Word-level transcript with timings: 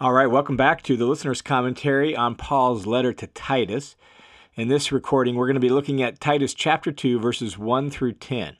All 0.00 0.12
right, 0.12 0.26
welcome 0.26 0.56
back 0.56 0.82
to 0.82 0.96
the 0.96 1.06
listener's 1.06 1.40
commentary 1.40 2.16
on 2.16 2.34
Paul's 2.34 2.84
letter 2.84 3.12
to 3.12 3.28
Titus. 3.28 3.94
In 4.56 4.66
this 4.66 4.90
recording, 4.90 5.36
we're 5.36 5.46
going 5.46 5.54
to 5.54 5.60
be 5.60 5.68
looking 5.68 6.02
at 6.02 6.18
Titus 6.18 6.52
chapter 6.52 6.90
2, 6.90 7.20
verses 7.20 7.56
1 7.56 7.90
through 7.90 8.14
10. 8.14 8.56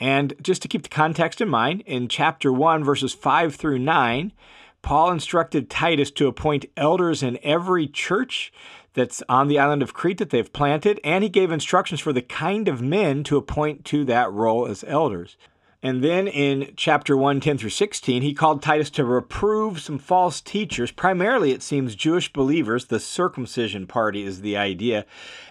And 0.00 0.32
just 0.40 0.62
to 0.62 0.68
keep 0.68 0.82
the 0.82 0.88
context 0.88 1.42
in 1.42 1.50
mind, 1.50 1.82
in 1.82 2.08
chapter 2.08 2.50
1, 2.50 2.82
verses 2.82 3.12
5 3.12 3.54
through 3.54 3.80
9, 3.80 4.32
Paul 4.80 5.10
instructed 5.10 5.68
Titus 5.68 6.10
to 6.12 6.26
appoint 6.26 6.64
elders 6.74 7.22
in 7.22 7.38
every 7.42 7.86
church 7.86 8.50
that's 8.94 9.22
on 9.28 9.46
the 9.46 9.58
island 9.58 9.82
of 9.82 9.92
Crete 9.92 10.16
that 10.16 10.30
they've 10.30 10.52
planted, 10.54 11.00
and 11.04 11.22
he 11.22 11.28
gave 11.28 11.52
instructions 11.52 12.00
for 12.00 12.14
the 12.14 12.22
kind 12.22 12.66
of 12.66 12.80
men 12.80 13.24
to 13.24 13.36
appoint 13.36 13.84
to 13.84 14.06
that 14.06 14.32
role 14.32 14.66
as 14.66 14.84
elders. 14.88 15.36
And 15.82 16.04
then 16.04 16.28
in 16.28 16.74
chapter 16.76 17.16
1, 17.16 17.40
10 17.40 17.56
through 17.56 17.70
16, 17.70 18.20
he 18.20 18.34
called 18.34 18.62
Titus 18.62 18.90
to 18.90 19.04
reprove 19.04 19.80
some 19.80 19.98
false 19.98 20.42
teachers. 20.42 20.90
Primarily, 20.90 21.52
it 21.52 21.62
seems, 21.62 21.94
Jewish 21.94 22.30
believers. 22.30 22.86
The 22.86 23.00
circumcision 23.00 23.86
party 23.86 24.22
is 24.22 24.42
the 24.42 24.58
idea. 24.58 25.06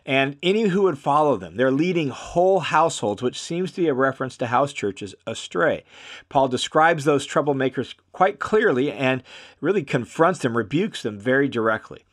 And 0.06 0.38
any 0.44 0.64
who 0.64 0.84
would 0.84 1.00
follow 1.00 1.36
them. 1.36 1.58
They're 1.58 1.72
leading 1.72 2.10
whole 2.10 2.60
households, 2.60 3.24
which 3.24 3.42
seems 3.42 3.72
to 3.72 3.82
be 3.82 3.88
a 3.88 3.94
reference 3.96 4.38
to 4.38 4.48
house 4.48 4.72
churches, 4.72 5.16
astray. 5.26 5.84
Paul 6.30 6.48
describes 6.48 7.06
those 7.06 7.28
troublemakers 7.28 7.96
quite 8.12 8.38
clearly 8.38 8.92
and 8.92 9.24
really 9.62 9.84
confronts 9.84 10.42
them, 10.42 10.56
rebukes 10.56 11.02
them 11.02 11.18
very 11.18 11.48
directly. 11.48 12.04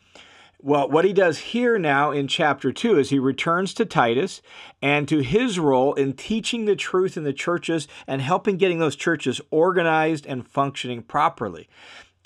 Well, 0.66 0.88
what 0.88 1.04
he 1.04 1.12
does 1.12 1.38
here 1.38 1.78
now 1.78 2.10
in 2.10 2.26
chapter 2.26 2.72
2 2.72 2.98
is 2.98 3.10
he 3.10 3.20
returns 3.20 3.72
to 3.74 3.84
Titus 3.84 4.42
and 4.82 5.06
to 5.06 5.20
his 5.20 5.60
role 5.60 5.94
in 5.94 6.14
teaching 6.14 6.64
the 6.64 6.74
truth 6.74 7.16
in 7.16 7.22
the 7.22 7.32
churches 7.32 7.86
and 8.08 8.20
helping 8.20 8.56
getting 8.56 8.80
those 8.80 8.96
churches 8.96 9.40
organized 9.52 10.26
and 10.26 10.44
functioning 10.44 11.04
properly. 11.04 11.68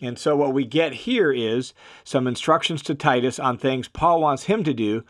And 0.01 0.19
so, 0.19 0.37
what 0.37 0.55
we 0.55 0.65
get 0.65 0.95
here 0.95 1.31
is 1.31 1.75
some 2.03 2.27
instructions 2.27 2.83
to 2.85 2.95
Titus 2.95 3.39
on 3.39 3.59
things 3.59 3.89
Paul 3.89 4.23
wants 4.23 4.45
him 4.45 4.65
to 4.65 4.73
do 4.73 5.05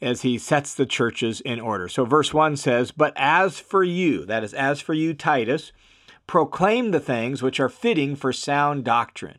as 0.00 0.22
he 0.22 0.38
sets 0.38 0.72
the 0.72 0.86
churches 0.86 1.42
in 1.42 1.60
order. 1.60 1.86
So, 1.86 2.06
verse 2.06 2.32
1 2.32 2.56
says, 2.56 2.92
But 2.92 3.12
as 3.14 3.60
for 3.60 3.84
you, 3.84 4.24
that 4.24 4.42
is, 4.42 4.54
as 4.54 4.80
for 4.80 4.94
you, 4.94 5.12
Titus, 5.12 5.72
proclaim 6.26 6.92
the 6.92 7.00
things 7.00 7.42
which 7.42 7.60
are 7.60 7.68
fitting 7.68 8.16
for 8.16 8.32
sound 8.32 8.84
doctrine. 8.84 9.36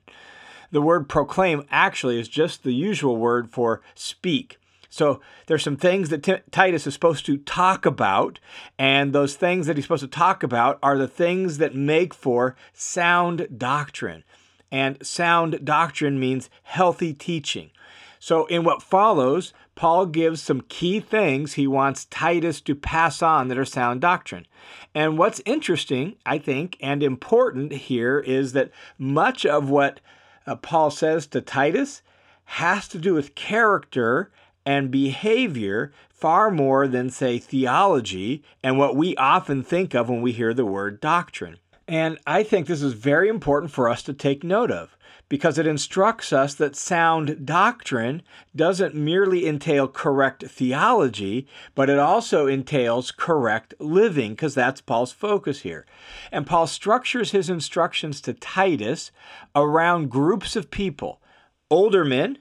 The 0.71 0.81
word 0.81 1.09
proclaim 1.09 1.63
actually 1.69 2.19
is 2.19 2.27
just 2.27 2.63
the 2.63 2.73
usual 2.73 3.17
word 3.17 3.49
for 3.49 3.81
speak. 3.93 4.57
So 4.89 5.21
there's 5.47 5.63
some 5.63 5.77
things 5.77 6.09
that 6.09 6.21
T- 6.21 6.35
Titus 6.51 6.85
is 6.85 6.93
supposed 6.93 7.25
to 7.25 7.37
talk 7.37 7.85
about, 7.85 8.39
and 8.77 9.13
those 9.13 9.35
things 9.35 9.67
that 9.67 9.77
he's 9.77 9.85
supposed 9.85 10.03
to 10.03 10.07
talk 10.07 10.43
about 10.43 10.79
are 10.83 10.97
the 10.97 11.07
things 11.07 11.59
that 11.59 11.73
make 11.73 12.13
for 12.13 12.57
sound 12.73 13.47
doctrine. 13.57 14.25
And 14.69 15.05
sound 15.05 15.63
doctrine 15.63 16.19
means 16.19 16.49
healthy 16.63 17.13
teaching. 17.13 17.71
So, 18.19 18.45
in 18.47 18.63
what 18.63 18.83
follows, 18.83 19.53
Paul 19.75 20.05
gives 20.05 20.41
some 20.41 20.61
key 20.61 20.99
things 20.99 21.53
he 21.53 21.67
wants 21.67 22.05
Titus 22.05 22.61
to 22.61 22.75
pass 22.75 23.21
on 23.21 23.47
that 23.47 23.57
are 23.57 23.65
sound 23.65 24.01
doctrine. 24.01 24.45
And 24.93 25.17
what's 25.17 25.41
interesting, 25.45 26.17
I 26.25 26.37
think, 26.37 26.77
and 26.81 27.01
important 27.01 27.71
here 27.71 28.19
is 28.19 28.53
that 28.53 28.71
much 28.99 29.45
of 29.45 29.69
what 29.69 30.01
uh, 30.47 30.55
Paul 30.55 30.91
says 30.91 31.27
to 31.27 31.41
Titus 31.41 32.01
has 32.45 32.87
to 32.89 32.97
do 32.97 33.13
with 33.13 33.35
character 33.35 34.31
and 34.65 34.91
behavior 34.91 35.91
far 36.09 36.51
more 36.51 36.87
than, 36.87 37.09
say, 37.09 37.39
theology 37.39 38.43
and 38.61 38.77
what 38.77 38.95
we 38.95 39.15
often 39.15 39.63
think 39.63 39.93
of 39.93 40.09
when 40.09 40.21
we 40.21 40.31
hear 40.31 40.53
the 40.53 40.65
word 40.65 40.99
doctrine. 40.99 41.57
And 41.91 42.19
I 42.25 42.43
think 42.43 42.67
this 42.67 42.81
is 42.81 42.93
very 42.93 43.27
important 43.27 43.69
for 43.69 43.89
us 43.89 44.01
to 44.03 44.13
take 44.13 44.45
note 44.45 44.71
of 44.71 44.95
because 45.27 45.57
it 45.57 45.67
instructs 45.67 46.31
us 46.31 46.55
that 46.55 46.73
sound 46.73 47.45
doctrine 47.45 48.21
doesn't 48.55 48.95
merely 48.95 49.45
entail 49.45 49.89
correct 49.89 50.45
theology, 50.47 51.49
but 51.75 51.89
it 51.89 51.99
also 51.99 52.47
entails 52.47 53.11
correct 53.11 53.73
living, 53.77 54.31
because 54.31 54.55
that's 54.55 54.79
Paul's 54.79 55.11
focus 55.11 55.63
here. 55.63 55.85
And 56.31 56.47
Paul 56.47 56.65
structures 56.65 57.31
his 57.31 57.49
instructions 57.49 58.21
to 58.21 58.33
Titus 58.33 59.11
around 59.53 60.09
groups 60.09 60.55
of 60.55 60.71
people 60.71 61.21
older 61.69 62.05
men, 62.05 62.37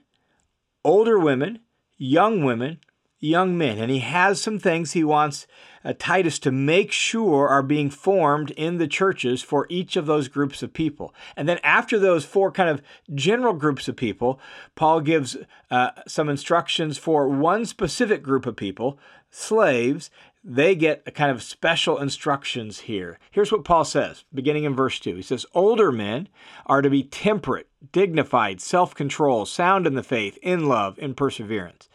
older 0.85 1.19
women, 1.19 1.59
young 1.97 2.45
women, 2.45 2.79
young 3.21 3.57
men. 3.57 3.77
And 3.77 3.89
he 3.89 3.99
has 3.99 4.41
some 4.41 4.59
things 4.59 4.91
he 4.91 5.03
wants 5.03 5.47
uh, 5.85 5.93
Titus 5.97 6.39
to 6.39 6.51
make 6.51 6.91
sure 6.91 7.47
are 7.47 7.63
being 7.63 7.89
formed 7.89 8.51
in 8.51 8.77
the 8.77 8.87
churches 8.87 9.41
for 9.41 9.67
each 9.69 9.95
of 9.95 10.05
those 10.05 10.27
groups 10.27 10.61
of 10.61 10.73
people. 10.73 11.13
And 11.37 11.47
then 11.47 11.59
after 11.63 11.97
those 11.97 12.25
four 12.25 12.51
kind 12.51 12.69
of 12.69 12.81
general 13.13 13.53
groups 13.53 13.87
of 13.87 13.95
people, 13.95 14.39
Paul 14.75 15.01
gives 15.01 15.37
uh, 15.69 15.91
some 16.07 16.29
instructions 16.29 16.97
for 16.97 17.27
one 17.27 17.65
specific 17.65 18.21
group 18.23 18.45
of 18.45 18.55
people, 18.55 18.99
slaves. 19.29 20.09
They 20.43 20.73
get 20.73 21.03
a 21.05 21.11
kind 21.11 21.31
of 21.31 21.43
special 21.43 21.99
instructions 21.99 22.81
here. 22.81 23.19
Here's 23.29 23.51
what 23.51 23.63
Paul 23.63 23.85
says, 23.85 24.23
beginning 24.33 24.63
in 24.63 24.75
verse 24.75 24.99
2. 24.99 25.15
He 25.15 25.21
says, 25.21 25.45
Older 25.53 25.91
men 25.91 26.29
are 26.65 26.81
to 26.81 26.89
be 26.89 27.03
temperate, 27.03 27.67
dignified, 27.91 28.59
self 28.59 28.95
control, 28.95 29.45
sound 29.45 29.85
in 29.85 29.93
the 29.93 30.01
faith, 30.01 30.39
in 30.41 30.67
love, 30.67 30.97
in 30.97 31.13
perseverance. 31.13 31.89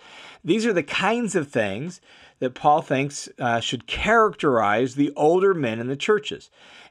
These 0.46 0.64
are 0.64 0.72
the 0.72 0.84
kinds 0.84 1.34
of 1.34 1.48
things 1.48 2.00
that 2.38 2.54
Paul 2.54 2.80
thinks 2.80 3.28
uh, 3.38 3.58
should 3.58 3.88
characterize 3.88 4.94
the 4.94 5.12
older 5.16 5.52
men 5.52 5.80
in 5.80 5.88
the 5.88 5.96
churches. 5.96 6.50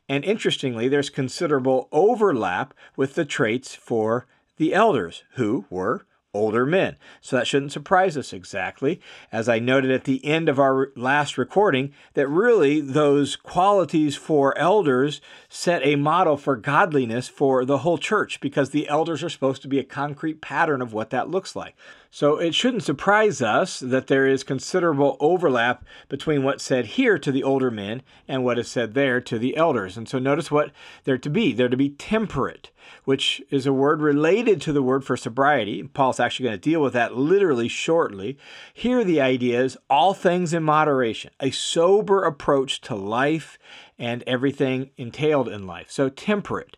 And 0.10 0.26
interestingly, 0.26 0.90
there's 0.90 1.10
considerable 1.10 1.88
overlap 1.94 2.74
with 2.98 3.16
the 3.16 3.24
traits 3.24 3.74
for 3.74 4.28
the 4.58 4.74
elders, 4.74 5.24
who 5.36 5.66
were 5.70 6.06
older 6.35 6.66
men. 6.66 6.97
So 7.22 7.35
that 7.35 7.47
shouldn't 7.47 7.72
surprise 7.72 8.18
us 8.18 8.34
exactly. 8.34 9.01
As 9.31 9.50
I 9.50 9.59
noted 9.59 9.91
at 9.91 10.03
the 10.03 10.23
end 10.25 10.50
of 10.50 10.59
our 10.59 10.91
last 10.96 11.38
recording, 11.38 11.94
that 12.13 12.28
really 12.28 12.81
those 12.81 13.35
qualities 13.35 14.16
for 14.16 14.57
elders 14.57 15.22
set 15.50 15.85
a 15.85 15.96
model 15.96 16.38
for 16.38 16.56
godliness 16.56 17.28
for 17.28 17.66
the 17.66 17.79
whole 17.79 17.97
church 17.97 18.40
because 18.40 18.69
the 18.69 18.88
elders 18.88 19.23
are 19.23 19.29
supposed 19.29 19.62
to 19.62 19.68
be 19.68 19.79
a 19.79 19.84
concrete 19.84 20.41
pattern 20.41 20.81
of 20.81 20.94
what 20.94 21.09
that 21.09 21.29
looks 21.29 21.56
like. 21.56 21.75
So 22.16 22.38
it 22.38 22.56
shouldn't 22.56 22.84
surprise 22.84 23.41
us 23.41 23.81
that 23.81 24.07
there 24.07 24.25
is 24.25 24.44
considerable 24.44 25.17
overlap 25.19 25.84
between 26.07 26.44
what's 26.44 26.63
said 26.63 26.85
here 26.85 27.19
to 27.19 27.29
the 27.29 27.44
older 27.44 27.69
men 27.69 28.03
and 28.25 28.46
what 28.46 28.57
is 28.57 28.69
said 28.69 28.94
there 28.94 29.19
to 29.19 29.38
the 29.38 29.57
elders. 29.57 29.97
And 29.97 30.07
so 30.07 30.17
notice 30.17 30.50
what 30.50 30.72
they're 31.03 31.17
to 31.17 31.29
be. 31.29 31.52
They're 31.52 31.67
to 31.67 31.75
be 31.75 31.90
temperate, 31.90 32.72
which 33.03 33.41
is 33.50 33.66
a 33.66 33.73
word 33.73 34.01
related 34.01 34.62
to 34.62 34.73
the 34.73 34.81
word 34.81 35.03
for 35.03 35.18
sobriety. 35.18 35.84
Paul's 35.84 36.19
actually 36.19 36.46
going 36.46 36.57
to 36.57 36.69
deal 36.69 36.81
with 36.81 36.94
that 36.94 37.16
literally 37.16 37.68
shortly. 37.68 38.38
Here, 38.73 39.03
the 39.03 39.22
idea 39.22 39.62
is 39.62 39.78
all 39.90 40.13
things 40.13 40.53
in 40.53 40.63
moderation, 40.63 41.31
a 41.40 41.51
sober 41.51 42.23
approach 42.23 42.81
to 42.81 42.96
life 42.96 43.57
and 43.97 44.23
everything 44.28 44.91
entailed 44.97 45.47
in 45.47 45.66
life. 45.66 45.90
So, 45.90 46.09
temperate, 46.09 46.78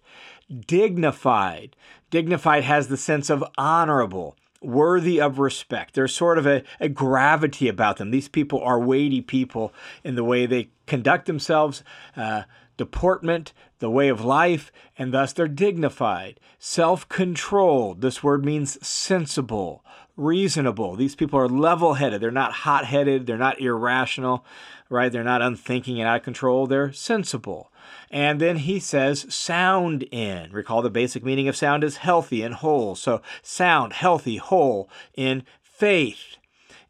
dignified. 0.65 1.75
Dignified 2.09 2.63
has 2.63 2.87
the 2.87 2.97
sense 2.97 3.29
of 3.29 3.43
honorable 3.57 4.37
worthy 4.61 5.19
of 5.21 5.39
respect. 5.39 5.93
There's 5.93 6.15
sort 6.15 6.37
of 6.37 6.45
a, 6.45 6.63
a, 6.79 6.89
gravity 6.89 7.67
about 7.67 7.97
them. 7.97 8.11
These 8.11 8.27
people 8.27 8.61
are 8.61 8.79
weighty 8.79 9.21
people 9.21 9.73
in 10.03 10.15
the 10.15 10.23
way 10.23 10.45
they 10.45 10.69
conduct 10.85 11.25
themselves, 11.25 11.83
uh, 12.15 12.43
deportment, 12.77 13.53
the 13.79 13.89
way 13.89 14.07
of 14.07 14.23
life, 14.23 14.71
and 14.97 15.13
thus 15.13 15.33
they're 15.33 15.47
dignified. 15.47 16.39
Self 16.59 17.07
controlled. 17.09 18.01
This 18.01 18.23
word 18.23 18.45
means 18.45 18.85
sensible, 18.85 19.83
reasonable. 20.15 20.95
These 20.95 21.15
people 21.15 21.39
are 21.39 21.49
level 21.49 21.95
headed. 21.95 22.21
They're 22.21 22.31
not 22.31 22.51
hot 22.53 22.85
headed. 22.85 23.25
They're 23.25 23.37
not 23.37 23.59
irrational, 23.59 24.45
right? 24.89 25.11
They're 25.11 25.23
not 25.23 25.41
unthinking 25.41 25.99
and 25.99 26.07
out 26.07 26.17
of 26.17 26.23
control. 26.23 26.67
They're 26.67 26.93
sensible. 26.93 27.71
And 28.09 28.39
then 28.39 28.57
he 28.57 28.79
says 28.79 29.33
sound 29.33 30.03
in. 30.11 30.51
Recall 30.51 30.81
the 30.81 30.89
basic 30.89 31.23
meaning 31.23 31.47
of 31.47 31.55
sound 31.55 31.83
is 31.83 31.97
healthy 31.97 32.41
and 32.41 32.55
whole. 32.55 32.95
So 32.95 33.21
sound, 33.41 33.93
healthy, 33.93 34.37
whole 34.37 34.89
in 35.15 35.43
faith, 35.61 36.37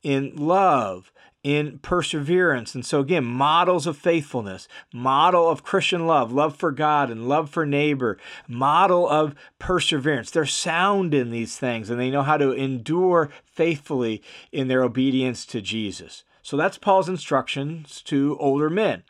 in 0.04 0.36
love, 0.36 1.12
in 1.44 1.80
perseverance. 1.80 2.76
And 2.76 2.86
so, 2.86 3.00
again, 3.00 3.24
models 3.24 3.88
of 3.88 3.98
faithfulness, 3.98 4.68
model 4.94 5.50
of 5.50 5.64
Christian 5.64 6.08
love, 6.08 6.32
love 6.32 6.58
for 6.58 6.72
God 6.72 7.10
and 7.10 7.30
love 7.30 7.50
for 7.50 7.66
neighbor, 7.66 8.18
model 8.48 9.08
of 9.08 9.36
perseverance. 9.60 10.32
They're 10.32 10.46
sound 10.46 11.14
in 11.14 11.30
these 11.30 11.58
things 11.58 11.90
and 11.90 12.00
they 12.00 12.10
know 12.10 12.24
how 12.24 12.38
to 12.38 12.52
endure 12.52 13.30
faithfully 13.44 14.22
in 14.52 14.68
their 14.68 14.84
obedience 14.84 15.46
to 15.48 15.62
Jesus. 15.62 16.24
So, 16.42 16.58
that's 16.58 16.78
Paul's 16.78 17.10
instructions 17.10 18.02
to 18.04 18.38
older 18.40 18.70
men. 18.70 19.04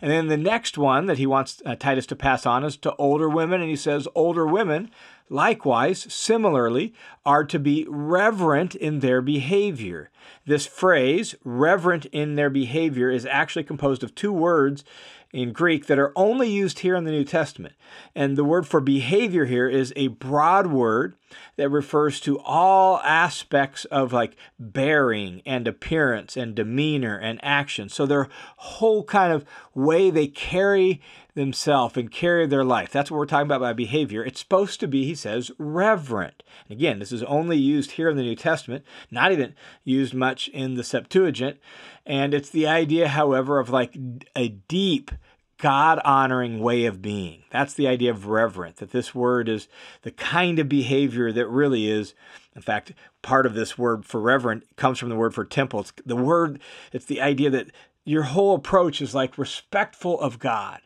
And 0.00 0.10
then 0.10 0.26
the 0.28 0.36
next 0.36 0.76
one 0.76 1.06
that 1.06 1.18
he 1.18 1.26
wants 1.26 1.62
uh, 1.64 1.74
Titus 1.74 2.06
to 2.06 2.16
pass 2.16 2.44
on 2.46 2.64
is 2.64 2.76
to 2.78 2.94
older 2.96 3.28
women. 3.28 3.60
And 3.60 3.70
he 3.70 3.76
says, 3.76 4.08
older 4.14 4.46
women, 4.46 4.90
likewise, 5.28 6.12
similarly, 6.12 6.94
are 7.24 7.44
to 7.44 7.58
be 7.58 7.86
reverent 7.88 8.74
in 8.74 9.00
their 9.00 9.20
behavior. 9.20 10.10
This 10.44 10.66
phrase, 10.66 11.34
reverent 11.44 12.06
in 12.06 12.34
their 12.34 12.50
behavior, 12.50 13.10
is 13.10 13.26
actually 13.26 13.64
composed 13.64 14.02
of 14.02 14.14
two 14.14 14.32
words 14.32 14.84
in 15.32 15.52
Greek 15.52 15.86
that 15.86 15.98
are 15.98 16.12
only 16.16 16.48
used 16.48 16.78
here 16.78 16.94
in 16.94 17.04
the 17.04 17.10
New 17.10 17.24
Testament. 17.24 17.74
And 18.14 18.36
the 18.36 18.44
word 18.44 18.66
for 18.66 18.80
behavior 18.80 19.44
here 19.44 19.68
is 19.68 19.92
a 19.94 20.08
broad 20.08 20.68
word 20.68 21.14
that 21.56 21.68
refers 21.68 22.20
to 22.20 22.38
all 22.40 23.00
aspects 23.00 23.84
of 23.86 24.12
like 24.12 24.36
bearing 24.58 25.42
and 25.44 25.66
appearance 25.68 26.36
and 26.36 26.54
demeanor 26.54 27.18
and 27.18 27.38
action. 27.42 27.88
So 27.88 28.06
their 28.06 28.28
whole 28.56 29.04
kind 29.04 29.32
of 29.32 29.44
way 29.74 30.10
they 30.10 30.28
carry 30.28 31.02
themselves 31.36 31.96
and 31.96 32.10
carry 32.10 32.46
their 32.46 32.64
life. 32.64 32.90
That's 32.90 33.10
what 33.10 33.18
we're 33.18 33.26
talking 33.26 33.46
about 33.46 33.60
by 33.60 33.72
behavior. 33.74 34.24
It's 34.24 34.40
supposed 34.40 34.80
to 34.80 34.88
be, 34.88 35.04
he 35.04 35.14
says, 35.14 35.52
reverent. 35.58 36.42
again, 36.68 36.98
this 36.98 37.12
is 37.12 37.22
only 37.24 37.58
used 37.58 37.92
here 37.92 38.08
in 38.08 38.16
the 38.16 38.22
New 38.22 38.34
Testament, 38.34 38.84
not 39.10 39.30
even 39.30 39.54
used 39.84 40.14
much 40.14 40.48
in 40.48 40.74
the 40.74 40.82
Septuagint. 40.82 41.58
And 42.04 42.34
it's 42.34 42.50
the 42.50 42.66
idea, 42.66 43.08
however, 43.08 43.60
of 43.60 43.70
like 43.70 43.96
a 44.34 44.48
deep, 44.48 45.12
God 45.58 46.00
honoring 46.04 46.60
way 46.60 46.86
of 46.86 47.00
being. 47.00 47.44
That's 47.50 47.74
the 47.74 47.86
idea 47.86 48.10
of 48.10 48.26
reverent, 48.26 48.76
that 48.76 48.90
this 48.90 49.14
word 49.14 49.48
is 49.48 49.68
the 50.02 50.10
kind 50.10 50.58
of 50.58 50.68
behavior 50.68 51.32
that 51.32 51.46
really 51.48 51.88
is, 51.88 52.14
in 52.54 52.62
fact, 52.62 52.92
part 53.22 53.46
of 53.46 53.54
this 53.54 53.78
word 53.78 54.04
for 54.04 54.20
reverent 54.20 54.76
comes 54.76 54.98
from 54.98 55.10
the 55.10 55.16
word 55.16 55.34
for 55.34 55.44
temple. 55.44 55.80
It's 55.80 55.92
the 56.04 56.16
word, 56.16 56.60
it's 56.92 57.06
the 57.06 57.20
idea 57.20 57.50
that 57.50 57.70
your 58.04 58.22
whole 58.22 58.54
approach 58.54 59.02
is 59.02 59.14
like 59.14 59.36
respectful 59.36 60.20
of 60.20 60.38
God 60.38 60.80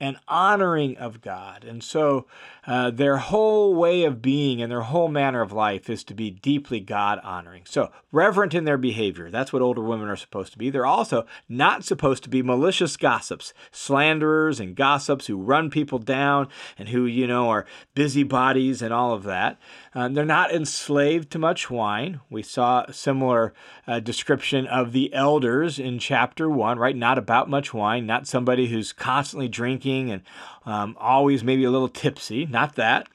and 0.00 0.16
honoring 0.28 0.96
of 0.96 1.20
God. 1.20 1.64
And 1.64 1.82
so 1.82 2.26
uh, 2.66 2.90
their 2.90 3.18
whole 3.18 3.74
way 3.74 4.04
of 4.04 4.20
being 4.20 4.60
and 4.60 4.70
their 4.70 4.82
whole 4.82 5.08
manner 5.08 5.40
of 5.40 5.52
life 5.52 5.88
is 5.88 6.02
to 6.04 6.14
be 6.14 6.30
deeply 6.30 6.80
God 6.80 7.20
honoring. 7.22 7.62
So, 7.64 7.90
reverent 8.10 8.54
in 8.54 8.64
their 8.64 8.78
behavior. 8.78 9.30
That's 9.30 9.52
what 9.52 9.62
older 9.62 9.82
women 9.82 10.08
are 10.08 10.16
supposed 10.16 10.52
to 10.52 10.58
be. 10.58 10.70
They're 10.70 10.86
also 10.86 11.26
not 11.48 11.84
supposed 11.84 12.22
to 12.24 12.28
be 12.28 12.42
malicious 12.42 12.96
gossips, 12.96 13.54
slanderers 13.70 14.58
and 14.58 14.74
gossips 14.74 15.26
who 15.26 15.36
run 15.36 15.70
people 15.70 15.98
down 15.98 16.48
and 16.78 16.88
who, 16.88 17.04
you 17.04 17.26
know, 17.26 17.50
are 17.50 17.66
busybodies 17.94 18.82
and 18.82 18.92
all 18.92 19.12
of 19.12 19.22
that. 19.24 19.58
Uh, 19.94 20.08
they're 20.08 20.24
not 20.24 20.52
enslaved 20.52 21.30
to 21.30 21.38
much 21.38 21.70
wine. 21.70 22.20
We 22.28 22.42
saw 22.42 22.84
a 22.84 22.92
similar 22.92 23.54
uh, 23.86 24.00
description 24.00 24.66
of 24.66 24.92
the 24.92 25.12
elders 25.14 25.78
in 25.78 25.98
chapter 25.98 26.50
one, 26.50 26.78
right? 26.78 26.96
Not 26.96 27.18
about 27.18 27.48
much 27.48 27.72
wine, 27.72 28.06
not 28.06 28.26
somebody 28.26 28.68
who's 28.68 28.92
constantly 28.92 29.48
drinking 29.48 30.10
and 30.10 30.22
um, 30.66 30.96
always 31.00 31.42
maybe 31.42 31.64
a 31.64 31.70
little 31.70 31.88
tipsy, 31.88 32.44
not 32.44 32.74
that. 32.74 33.08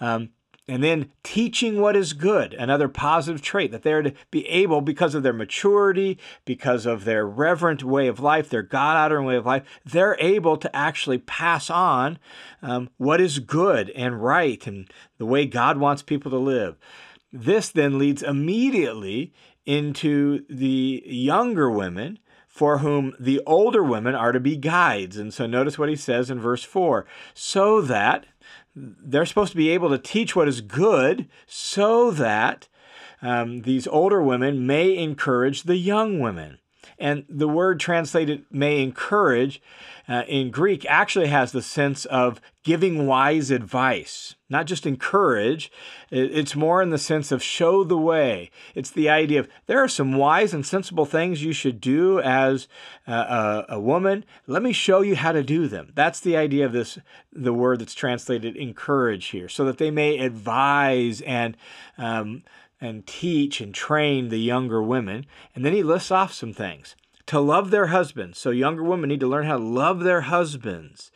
Um, 0.00 0.30
and 0.66 0.82
then 0.82 1.10
teaching 1.22 1.78
what 1.78 1.94
is 1.94 2.14
good, 2.14 2.54
another 2.54 2.88
positive 2.88 3.42
trait 3.42 3.70
that 3.70 3.82
they're 3.82 4.00
to 4.00 4.14
be 4.30 4.48
able, 4.48 4.80
because 4.80 5.14
of 5.14 5.22
their 5.22 5.34
maturity, 5.34 6.18
because 6.46 6.86
of 6.86 7.04
their 7.04 7.26
reverent 7.26 7.84
way 7.84 8.08
of 8.08 8.18
life, 8.18 8.48
their 8.48 8.62
God 8.62 8.96
honoring 8.96 9.26
way 9.26 9.36
of 9.36 9.44
life, 9.44 9.62
they're 9.84 10.16
able 10.18 10.56
to 10.56 10.74
actually 10.74 11.18
pass 11.18 11.68
on 11.68 12.18
um, 12.62 12.88
what 12.96 13.20
is 13.20 13.40
good 13.40 13.90
and 13.90 14.22
right 14.22 14.66
and 14.66 14.90
the 15.18 15.26
way 15.26 15.44
God 15.44 15.76
wants 15.76 16.02
people 16.02 16.30
to 16.30 16.38
live. 16.38 16.76
This 17.30 17.68
then 17.68 17.98
leads 17.98 18.22
immediately 18.22 19.34
into 19.66 20.46
the 20.48 21.02
younger 21.04 21.70
women 21.70 22.18
for 22.54 22.78
whom 22.78 23.12
the 23.18 23.40
older 23.46 23.82
women 23.82 24.14
are 24.14 24.30
to 24.30 24.38
be 24.38 24.56
guides. 24.56 25.16
And 25.16 25.34
so 25.34 25.44
notice 25.44 25.76
what 25.76 25.88
he 25.88 25.96
says 25.96 26.30
in 26.30 26.38
verse 26.38 26.62
4 26.62 27.04
so 27.34 27.80
that 27.80 28.26
they're 28.76 29.26
supposed 29.26 29.50
to 29.50 29.56
be 29.56 29.70
able 29.70 29.90
to 29.90 29.98
teach 29.98 30.36
what 30.36 30.46
is 30.46 30.60
good, 30.60 31.28
so 31.48 32.12
that 32.12 32.68
um, 33.20 33.62
these 33.62 33.88
older 33.88 34.22
women 34.22 34.68
may 34.68 34.96
encourage 34.96 35.64
the 35.64 35.76
young 35.76 36.20
women. 36.20 36.58
And 37.04 37.26
the 37.28 37.48
word 37.48 37.80
translated 37.80 38.46
may 38.50 38.82
encourage 38.82 39.60
uh, 40.08 40.22
in 40.26 40.50
Greek 40.50 40.86
actually 40.86 41.26
has 41.26 41.52
the 41.52 41.60
sense 41.60 42.06
of 42.06 42.40
giving 42.62 43.06
wise 43.06 43.50
advice, 43.50 44.36
not 44.48 44.64
just 44.64 44.86
encourage. 44.86 45.70
It's 46.10 46.56
more 46.56 46.80
in 46.80 46.88
the 46.88 46.96
sense 46.96 47.30
of 47.30 47.42
show 47.42 47.84
the 47.84 47.98
way. 47.98 48.50
It's 48.74 48.90
the 48.90 49.10
idea 49.10 49.40
of 49.40 49.48
there 49.66 49.84
are 49.84 49.88
some 49.88 50.14
wise 50.14 50.54
and 50.54 50.64
sensible 50.64 51.04
things 51.04 51.44
you 51.44 51.52
should 51.52 51.78
do 51.78 52.20
as 52.20 52.68
a, 53.06 53.66
a 53.68 53.80
woman. 53.80 54.24
Let 54.46 54.62
me 54.62 54.72
show 54.72 55.02
you 55.02 55.14
how 55.14 55.32
to 55.32 55.42
do 55.42 55.68
them. 55.68 55.92
That's 55.94 56.20
the 56.20 56.38
idea 56.38 56.64
of 56.64 56.72
this, 56.72 56.98
the 57.30 57.52
word 57.52 57.80
that's 57.80 57.94
translated 57.94 58.56
encourage 58.56 59.26
here, 59.26 59.50
so 59.50 59.66
that 59.66 59.76
they 59.76 59.90
may 59.90 60.18
advise 60.20 61.20
and 61.20 61.54
um, 61.98 62.44
and 62.80 63.06
teach 63.06 63.60
and 63.60 63.74
train 63.74 64.28
the 64.28 64.38
younger 64.38 64.82
women. 64.82 65.26
And 65.54 65.64
then 65.64 65.72
he 65.72 65.82
lists 65.82 66.10
off 66.10 66.32
some 66.32 66.52
things 66.52 66.96
to 67.26 67.40
love 67.40 67.70
their 67.70 67.86
husbands. 67.86 68.38
So 68.38 68.50
younger 68.50 68.82
women 68.82 69.08
need 69.08 69.20
to 69.20 69.26
learn 69.26 69.46
how 69.46 69.58
to 69.58 69.64
love 69.64 70.00
their 70.00 70.22
husbands. 70.22 71.10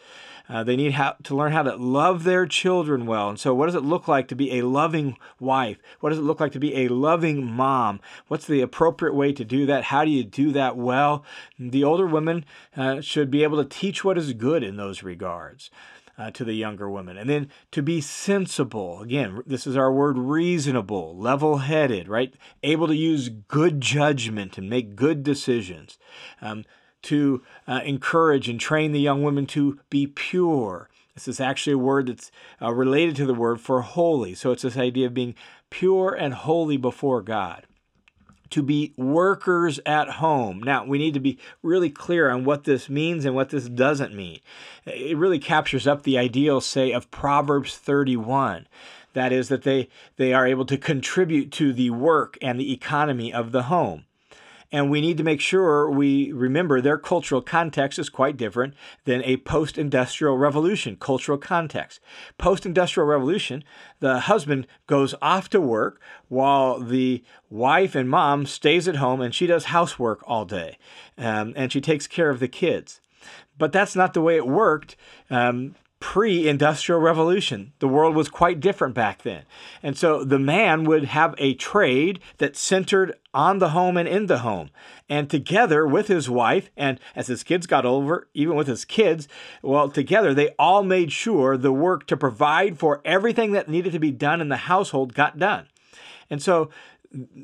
Uh, 0.48 0.64
they 0.64 0.76
need 0.76 0.92
how, 0.92 1.14
to 1.22 1.36
learn 1.36 1.52
how 1.52 1.62
to 1.62 1.76
love 1.76 2.24
their 2.24 2.46
children 2.46 3.04
well. 3.04 3.28
And 3.28 3.38
so, 3.38 3.54
what 3.54 3.66
does 3.66 3.74
it 3.74 3.82
look 3.82 4.08
like 4.08 4.28
to 4.28 4.34
be 4.34 4.58
a 4.58 4.62
loving 4.62 5.18
wife? 5.38 5.76
What 6.00 6.08
does 6.08 6.18
it 6.18 6.22
look 6.22 6.40
like 6.40 6.52
to 6.52 6.58
be 6.58 6.74
a 6.74 6.88
loving 6.88 7.44
mom? 7.44 8.00
What's 8.28 8.46
the 8.46 8.62
appropriate 8.62 9.14
way 9.14 9.32
to 9.34 9.44
do 9.44 9.66
that? 9.66 9.84
How 9.84 10.06
do 10.06 10.10
you 10.10 10.24
do 10.24 10.50
that 10.52 10.76
well? 10.76 11.22
The 11.58 11.84
older 11.84 12.06
women 12.06 12.46
uh, 12.74 13.02
should 13.02 13.30
be 13.30 13.42
able 13.42 13.62
to 13.62 13.68
teach 13.68 14.04
what 14.04 14.16
is 14.16 14.32
good 14.32 14.62
in 14.62 14.76
those 14.76 15.02
regards 15.02 15.70
uh, 16.18 16.30
to 16.32 16.44
the 16.44 16.54
younger 16.54 16.90
women. 16.90 17.16
And 17.16 17.30
then 17.30 17.48
to 17.70 17.82
be 17.82 18.00
sensible. 18.00 19.00
Again, 19.00 19.42
this 19.46 19.66
is 19.66 19.76
our 19.76 19.92
word 19.92 20.18
reasonable, 20.18 21.16
level 21.16 21.58
headed, 21.58 22.08
right? 22.08 22.34
Able 22.62 22.88
to 22.88 22.96
use 22.96 23.28
good 23.28 23.80
judgment 23.80 24.58
and 24.58 24.68
make 24.68 24.96
good 24.96 25.22
decisions. 25.22 25.98
Um, 26.42 26.64
to 27.00 27.42
uh, 27.68 27.80
encourage 27.84 28.48
and 28.48 28.58
train 28.58 28.90
the 28.90 29.00
young 29.00 29.22
women 29.22 29.46
to 29.46 29.78
be 29.88 30.04
pure. 30.04 30.90
This 31.14 31.28
is 31.28 31.40
actually 31.40 31.74
a 31.74 31.78
word 31.78 32.08
that's 32.08 32.32
uh, 32.60 32.72
related 32.72 33.14
to 33.16 33.26
the 33.26 33.34
word 33.34 33.60
for 33.60 33.82
holy. 33.82 34.34
So 34.34 34.50
it's 34.50 34.62
this 34.62 34.76
idea 34.76 35.06
of 35.06 35.14
being 35.14 35.36
pure 35.70 36.12
and 36.12 36.34
holy 36.34 36.76
before 36.76 37.22
God 37.22 37.68
to 38.50 38.62
be 38.62 38.92
workers 38.96 39.80
at 39.86 40.08
home. 40.08 40.60
Now, 40.62 40.84
we 40.84 40.98
need 40.98 41.14
to 41.14 41.20
be 41.20 41.38
really 41.62 41.90
clear 41.90 42.30
on 42.30 42.44
what 42.44 42.64
this 42.64 42.88
means 42.88 43.24
and 43.24 43.34
what 43.34 43.50
this 43.50 43.68
doesn't 43.68 44.14
mean. 44.14 44.40
It 44.84 45.16
really 45.16 45.38
captures 45.38 45.86
up 45.86 46.02
the 46.02 46.18
ideal, 46.18 46.60
say, 46.60 46.92
of 46.92 47.10
Proverbs 47.10 47.76
31. 47.76 48.66
That 49.14 49.32
is, 49.32 49.48
that 49.48 49.62
they, 49.62 49.88
they 50.16 50.32
are 50.32 50.46
able 50.46 50.64
to 50.66 50.76
contribute 50.76 51.50
to 51.52 51.72
the 51.72 51.90
work 51.90 52.38
and 52.42 52.58
the 52.58 52.72
economy 52.72 53.32
of 53.32 53.52
the 53.52 53.64
home. 53.64 54.04
And 54.70 54.90
we 54.90 55.00
need 55.00 55.16
to 55.16 55.24
make 55.24 55.40
sure 55.40 55.90
we 55.90 56.30
remember 56.32 56.80
their 56.80 56.98
cultural 56.98 57.40
context 57.40 57.98
is 57.98 58.10
quite 58.10 58.36
different 58.36 58.74
than 59.04 59.22
a 59.24 59.38
post 59.38 59.78
industrial 59.78 60.36
revolution 60.36 60.96
cultural 60.96 61.38
context. 61.38 62.00
Post 62.36 62.66
industrial 62.66 63.06
revolution, 63.06 63.64
the 64.00 64.20
husband 64.20 64.66
goes 64.86 65.14
off 65.22 65.48
to 65.50 65.60
work 65.60 66.00
while 66.28 66.78
the 66.78 67.24
wife 67.48 67.94
and 67.94 68.10
mom 68.10 68.44
stays 68.44 68.86
at 68.86 68.96
home 68.96 69.22
and 69.22 69.34
she 69.34 69.46
does 69.46 69.66
housework 69.66 70.22
all 70.26 70.44
day 70.44 70.76
um, 71.16 71.54
and 71.56 71.72
she 71.72 71.80
takes 71.80 72.06
care 72.06 72.28
of 72.28 72.40
the 72.40 72.48
kids. 72.48 73.00
But 73.56 73.72
that's 73.72 73.96
not 73.96 74.12
the 74.12 74.22
way 74.22 74.36
it 74.36 74.46
worked. 74.46 74.96
Um, 75.30 75.74
pre 76.00 76.48
industrial 76.48 77.00
revolution. 77.00 77.72
The 77.80 77.88
world 77.88 78.14
was 78.14 78.28
quite 78.28 78.60
different 78.60 78.94
back 78.94 79.22
then. 79.22 79.42
And 79.82 79.96
so 79.96 80.24
the 80.24 80.38
man 80.38 80.84
would 80.84 81.04
have 81.04 81.34
a 81.38 81.54
trade 81.54 82.20
that 82.38 82.56
centered 82.56 83.14
on 83.34 83.58
the 83.58 83.70
home 83.70 83.96
and 83.96 84.08
in 84.08 84.26
the 84.26 84.38
home. 84.38 84.70
And 85.08 85.28
together 85.28 85.86
with 85.86 86.06
his 86.08 86.30
wife, 86.30 86.70
and 86.76 87.00
as 87.16 87.26
his 87.26 87.42
kids 87.42 87.66
got 87.66 87.84
older, 87.84 88.28
even 88.32 88.56
with 88.56 88.68
his 88.68 88.84
kids, 88.84 89.26
well, 89.62 89.88
together 89.88 90.34
they 90.34 90.50
all 90.58 90.82
made 90.82 91.10
sure 91.10 91.56
the 91.56 91.72
work 91.72 92.06
to 92.06 92.16
provide 92.16 92.78
for 92.78 93.00
everything 93.04 93.52
that 93.52 93.68
needed 93.68 93.92
to 93.92 93.98
be 93.98 94.12
done 94.12 94.40
in 94.40 94.48
the 94.48 94.56
household 94.56 95.14
got 95.14 95.38
done. 95.38 95.66
And 96.30 96.42
so 96.42 96.70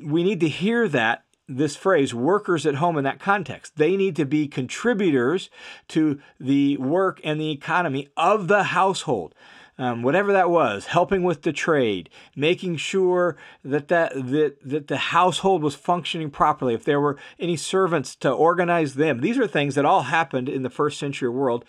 we 0.03 0.23
need 0.23 0.39
to 0.39 0.49
hear 0.49 0.87
that 0.87 1.24
this 1.47 1.75
phrase, 1.75 2.13
workers 2.13 2.65
at 2.65 2.75
home, 2.75 2.97
in 2.97 3.03
that 3.03 3.19
context. 3.19 3.77
They 3.77 3.95
need 3.95 4.15
to 4.15 4.25
be 4.25 4.47
contributors 4.47 5.49
to 5.89 6.19
the 6.39 6.77
work 6.77 7.19
and 7.23 7.39
the 7.39 7.51
economy 7.51 8.09
of 8.17 8.47
the 8.47 8.63
household. 8.63 9.35
Um, 9.77 10.03
whatever 10.03 10.31
that 10.31 10.49
was, 10.49 10.85
helping 10.85 11.21
with 11.23 11.41
the 11.41 11.51
trade, 11.51 12.09
making 12.33 12.77
sure 12.77 13.35
that, 13.61 13.89
that 13.89 14.13
that 14.13 14.57
that 14.63 14.87
the 14.87 14.97
household 14.97 15.63
was 15.63 15.75
functioning 15.75 16.31
properly. 16.31 16.73
If 16.73 16.85
there 16.85 17.01
were 17.01 17.17
any 17.39 17.57
servants, 17.57 18.15
to 18.17 18.31
organize 18.31 18.93
them. 18.93 19.19
These 19.19 19.37
are 19.37 19.47
things 19.47 19.75
that 19.75 19.83
all 19.83 20.03
happened 20.03 20.47
in 20.47 20.63
the 20.63 20.69
first 20.69 20.97
century 20.97 21.27
world. 21.27 21.65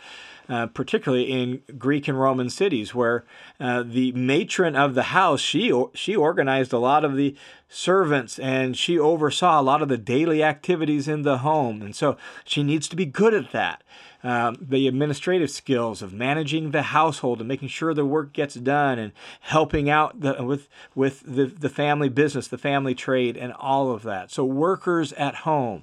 Uh, 0.48 0.66
particularly 0.66 1.24
in 1.24 1.60
Greek 1.76 2.06
and 2.06 2.20
Roman 2.20 2.48
cities, 2.48 2.94
where 2.94 3.24
uh, 3.58 3.82
the 3.84 4.12
matron 4.12 4.76
of 4.76 4.94
the 4.94 5.04
house 5.04 5.40
she 5.40 5.72
she 5.92 6.14
organized 6.14 6.72
a 6.72 6.78
lot 6.78 7.04
of 7.04 7.16
the 7.16 7.34
servants 7.68 8.38
and 8.38 8.76
she 8.76 8.96
oversaw 8.96 9.60
a 9.60 9.62
lot 9.62 9.82
of 9.82 9.88
the 9.88 9.98
daily 9.98 10.44
activities 10.44 11.08
in 11.08 11.22
the 11.22 11.38
home, 11.38 11.82
and 11.82 11.96
so 11.96 12.16
she 12.44 12.62
needs 12.62 12.86
to 12.86 12.94
be 12.94 13.04
good 13.04 13.34
at 13.34 13.50
that. 13.50 13.82
Um, 14.22 14.56
the 14.60 14.86
administrative 14.88 15.50
skills 15.50 16.00
of 16.00 16.12
managing 16.12 16.70
the 16.70 16.82
household 16.82 17.40
and 17.40 17.48
making 17.48 17.68
sure 17.68 17.92
the 17.92 18.04
work 18.04 18.32
gets 18.32 18.54
done 18.54 19.00
and 19.00 19.12
helping 19.40 19.90
out 19.90 20.20
the, 20.20 20.44
with 20.44 20.68
with 20.94 21.22
the, 21.26 21.46
the 21.46 21.68
family 21.68 22.08
business, 22.08 22.46
the 22.46 22.56
family 22.58 22.94
trade, 22.94 23.36
and 23.36 23.52
all 23.54 23.90
of 23.90 24.04
that. 24.04 24.30
So 24.30 24.44
workers 24.44 25.12
at 25.14 25.36
home. 25.36 25.82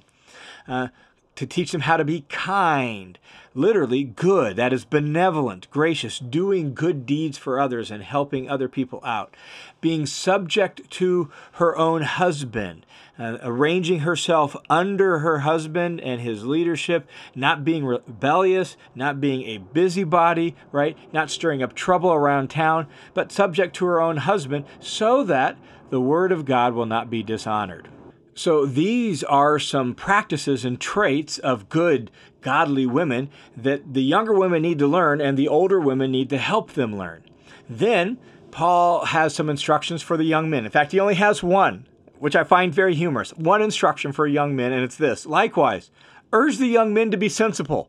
Uh, 0.66 0.88
to 1.36 1.46
teach 1.46 1.72
them 1.72 1.82
how 1.82 1.96
to 1.96 2.04
be 2.04 2.22
kind, 2.28 3.18
literally 3.54 4.04
good, 4.04 4.56
that 4.56 4.72
is 4.72 4.84
benevolent, 4.84 5.70
gracious, 5.70 6.18
doing 6.18 6.74
good 6.74 7.06
deeds 7.06 7.38
for 7.38 7.58
others 7.58 7.90
and 7.90 8.02
helping 8.02 8.48
other 8.48 8.68
people 8.68 9.00
out, 9.04 9.34
being 9.80 10.06
subject 10.06 10.88
to 10.90 11.30
her 11.52 11.76
own 11.76 12.02
husband, 12.02 12.86
uh, 13.18 13.38
arranging 13.42 14.00
herself 14.00 14.56
under 14.68 15.20
her 15.20 15.40
husband 15.40 16.00
and 16.00 16.20
his 16.20 16.44
leadership, 16.44 17.08
not 17.34 17.64
being 17.64 17.84
rebellious, 17.84 18.76
not 18.94 19.20
being 19.20 19.42
a 19.42 19.58
busybody, 19.58 20.54
right? 20.72 20.96
Not 21.12 21.30
stirring 21.30 21.62
up 21.62 21.74
trouble 21.74 22.12
around 22.12 22.50
town, 22.50 22.86
but 23.12 23.32
subject 23.32 23.74
to 23.76 23.86
her 23.86 24.00
own 24.00 24.18
husband 24.18 24.64
so 24.80 25.24
that 25.24 25.56
the 25.90 26.00
word 26.00 26.32
of 26.32 26.44
God 26.44 26.74
will 26.74 26.86
not 26.86 27.10
be 27.10 27.22
dishonored. 27.22 27.88
So, 28.34 28.66
these 28.66 29.22
are 29.22 29.60
some 29.60 29.94
practices 29.94 30.64
and 30.64 30.80
traits 30.80 31.38
of 31.38 31.68
good, 31.68 32.10
godly 32.40 32.84
women 32.84 33.30
that 33.56 33.94
the 33.94 34.02
younger 34.02 34.34
women 34.34 34.62
need 34.62 34.80
to 34.80 34.88
learn 34.88 35.20
and 35.20 35.38
the 35.38 35.46
older 35.46 35.78
women 35.78 36.10
need 36.10 36.30
to 36.30 36.38
help 36.38 36.72
them 36.72 36.96
learn. 36.96 37.22
Then, 37.68 38.18
Paul 38.50 39.06
has 39.06 39.34
some 39.34 39.48
instructions 39.48 40.02
for 40.02 40.16
the 40.16 40.24
young 40.24 40.50
men. 40.50 40.64
In 40.64 40.70
fact, 40.70 40.92
he 40.92 41.00
only 41.00 41.14
has 41.14 41.42
one, 41.42 41.86
which 42.18 42.34
I 42.34 42.42
find 42.42 42.74
very 42.74 42.94
humorous. 42.94 43.30
One 43.34 43.62
instruction 43.62 44.12
for 44.12 44.26
young 44.26 44.56
men, 44.56 44.72
and 44.72 44.82
it's 44.82 44.96
this 44.96 45.26
Likewise, 45.26 45.90
urge 46.32 46.58
the 46.58 46.66
young 46.66 46.92
men 46.92 47.12
to 47.12 47.16
be 47.16 47.28
sensible. 47.28 47.88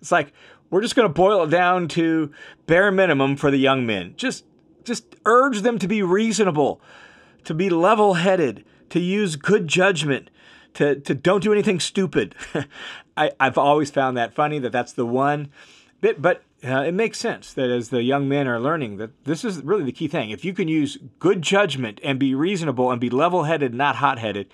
It's 0.00 0.12
like, 0.12 0.32
we're 0.70 0.82
just 0.82 0.94
going 0.94 1.08
to 1.08 1.14
boil 1.14 1.42
it 1.42 1.50
down 1.50 1.88
to 1.88 2.32
bare 2.66 2.92
minimum 2.92 3.36
for 3.36 3.50
the 3.50 3.58
young 3.58 3.84
men. 3.84 4.14
Just, 4.16 4.44
just 4.84 5.16
urge 5.24 5.62
them 5.62 5.78
to 5.80 5.88
be 5.88 6.02
reasonable, 6.02 6.80
to 7.44 7.54
be 7.54 7.68
level 7.68 8.14
headed 8.14 8.64
to 8.90 9.00
use 9.00 9.36
good 9.36 9.68
judgment, 9.68 10.30
to, 10.74 10.96
to 11.00 11.14
don't 11.14 11.42
do 11.42 11.52
anything 11.52 11.80
stupid. 11.80 12.34
I, 13.16 13.32
I've 13.40 13.58
always 13.58 13.90
found 13.90 14.16
that 14.16 14.34
funny 14.34 14.58
that 14.60 14.72
that's 14.72 14.92
the 14.92 15.06
one 15.06 15.50
bit, 16.00 16.22
but 16.22 16.42
uh, 16.64 16.82
it 16.82 16.92
makes 16.92 17.18
sense 17.18 17.52
that 17.52 17.70
as 17.70 17.90
the 17.90 18.02
young 18.02 18.28
men 18.28 18.48
are 18.48 18.60
learning 18.60 18.96
that 18.96 19.10
this 19.24 19.44
is 19.44 19.62
really 19.62 19.84
the 19.84 19.92
key 19.92 20.08
thing. 20.08 20.30
If 20.30 20.44
you 20.44 20.52
can 20.52 20.68
use 20.68 20.98
good 21.18 21.42
judgment 21.42 22.00
and 22.02 22.18
be 22.18 22.34
reasonable 22.34 22.90
and 22.90 23.00
be 23.00 23.10
level 23.10 23.44
headed, 23.44 23.74
not 23.74 23.96
hot 23.96 24.18
headed, 24.18 24.48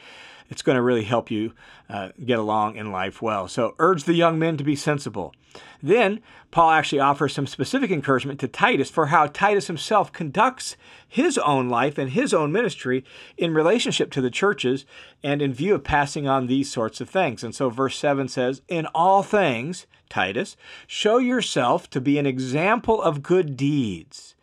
it's 0.50 0.62
going 0.62 0.76
to 0.76 0.82
really 0.82 1.04
help 1.04 1.30
you 1.30 1.52
uh, 1.88 2.10
get 2.24 2.38
along 2.38 2.76
in 2.76 2.92
life 2.92 3.22
well. 3.22 3.48
So 3.48 3.74
urge 3.78 4.04
the 4.04 4.14
young 4.14 4.38
men 4.38 4.56
to 4.56 4.64
be 4.64 4.76
sensible. 4.76 5.34
Then 5.82 6.20
Paul 6.50 6.70
actually 6.70 7.00
offers 7.00 7.32
some 7.32 7.46
specific 7.46 7.90
encouragement 7.90 8.40
to 8.40 8.48
Titus 8.48 8.90
for 8.90 9.06
how 9.06 9.26
Titus 9.26 9.68
himself 9.68 10.12
conducts 10.12 10.76
his 11.06 11.38
own 11.38 11.68
life 11.68 11.98
and 11.98 12.10
his 12.10 12.34
own 12.34 12.52
ministry 12.52 13.04
in 13.36 13.54
relationship 13.54 14.10
to 14.12 14.20
the 14.20 14.30
churches 14.30 14.84
and 15.22 15.40
in 15.40 15.54
view 15.54 15.74
of 15.74 15.84
passing 15.84 16.26
on 16.26 16.46
these 16.46 16.70
sorts 16.70 17.00
of 17.00 17.08
things. 17.08 17.44
And 17.44 17.54
so 17.54 17.70
verse 17.70 17.98
7 17.98 18.28
says, 18.28 18.62
In 18.68 18.86
all 18.94 19.22
things, 19.22 19.86
Titus, 20.08 20.56
show 20.86 21.18
yourself 21.18 21.88
to 21.90 22.00
be 22.00 22.18
an 22.18 22.26
example 22.26 23.00
of 23.00 23.22
good 23.22 23.56
deeds 23.56 24.34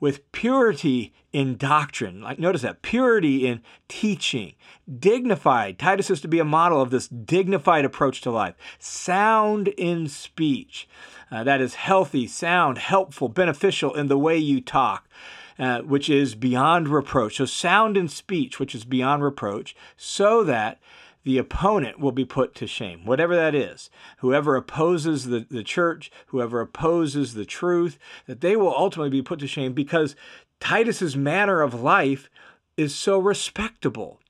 with 0.00 0.30
purity 0.32 1.12
in 1.32 1.56
doctrine. 1.56 2.20
Like 2.20 2.38
notice 2.38 2.62
that 2.62 2.82
purity 2.82 3.46
in 3.46 3.60
teaching, 3.88 4.54
dignified. 4.98 5.78
Titus 5.78 6.10
is 6.10 6.20
to 6.22 6.28
be 6.28 6.38
a 6.38 6.44
model 6.44 6.80
of 6.80 6.90
this 6.90 7.08
dignified 7.08 7.84
approach 7.84 8.20
to 8.22 8.30
life, 8.30 8.54
sound 8.78 9.68
in 9.68 10.08
speech. 10.08 10.88
Uh, 11.30 11.42
that 11.44 11.60
is 11.60 11.74
healthy, 11.74 12.26
sound, 12.26 12.78
helpful, 12.78 13.28
beneficial 13.28 13.94
in 13.94 14.08
the 14.08 14.18
way 14.18 14.38
you 14.38 14.60
talk. 14.60 15.08
Uh, 15.56 15.82
which 15.82 16.10
is 16.10 16.34
beyond 16.34 16.88
reproach. 16.88 17.36
So, 17.36 17.46
sound 17.46 17.96
in 17.96 18.08
speech, 18.08 18.58
which 18.58 18.74
is 18.74 18.84
beyond 18.84 19.22
reproach, 19.22 19.76
so 19.96 20.42
that 20.42 20.80
the 21.24 21.38
opponent 21.38 21.98
will 21.98 22.12
be 22.12 22.24
put 22.24 22.54
to 22.54 22.66
shame, 22.66 23.04
whatever 23.04 23.34
that 23.34 23.54
is. 23.54 23.90
Whoever 24.18 24.56
opposes 24.56 25.24
the, 25.24 25.46
the 25.50 25.64
church, 25.64 26.10
whoever 26.26 26.60
opposes 26.60 27.34
the 27.34 27.46
truth, 27.46 27.98
that 28.26 28.40
they 28.40 28.56
will 28.56 28.74
ultimately 28.74 29.10
be 29.10 29.22
put 29.22 29.40
to 29.40 29.46
shame 29.46 29.72
because 29.72 30.14
Titus's 30.60 31.16
manner 31.16 31.62
of 31.62 31.82
life 31.82 32.28
is 32.76 32.94
so 32.94 33.18
respectable. 33.18 34.20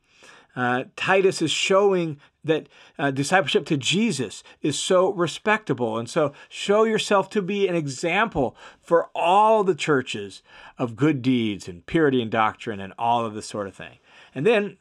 Uh, 0.57 0.85
Titus 0.95 1.43
is 1.43 1.51
showing 1.51 2.21
that 2.45 2.69
uh, 2.99 3.11
discipleship 3.11 3.67
to 3.67 3.77
Jesus 3.77 4.45
is 4.63 4.79
so 4.79 5.13
respectable. 5.13 5.99
And 5.99 6.09
so 6.09 6.33
show 6.49 6.85
yourself 6.85 7.29
to 7.31 7.43
be 7.43 7.67
an 7.67 7.75
example 7.75 8.57
for 8.81 9.09
all 9.15 9.65
the 9.65 9.75
churches 9.75 10.43
of 10.79 10.95
good 10.95 11.23
deeds 11.23 11.67
and 11.67 11.85
purity 11.87 12.23
and 12.23 12.31
doctrine 12.31 12.81
and 12.81 12.93
all 12.99 13.25
of 13.25 13.35
this 13.35 13.47
sort 13.47 13.67
of 13.67 13.75
thing. 13.75 13.99
And 14.35 14.47
then 14.47 14.77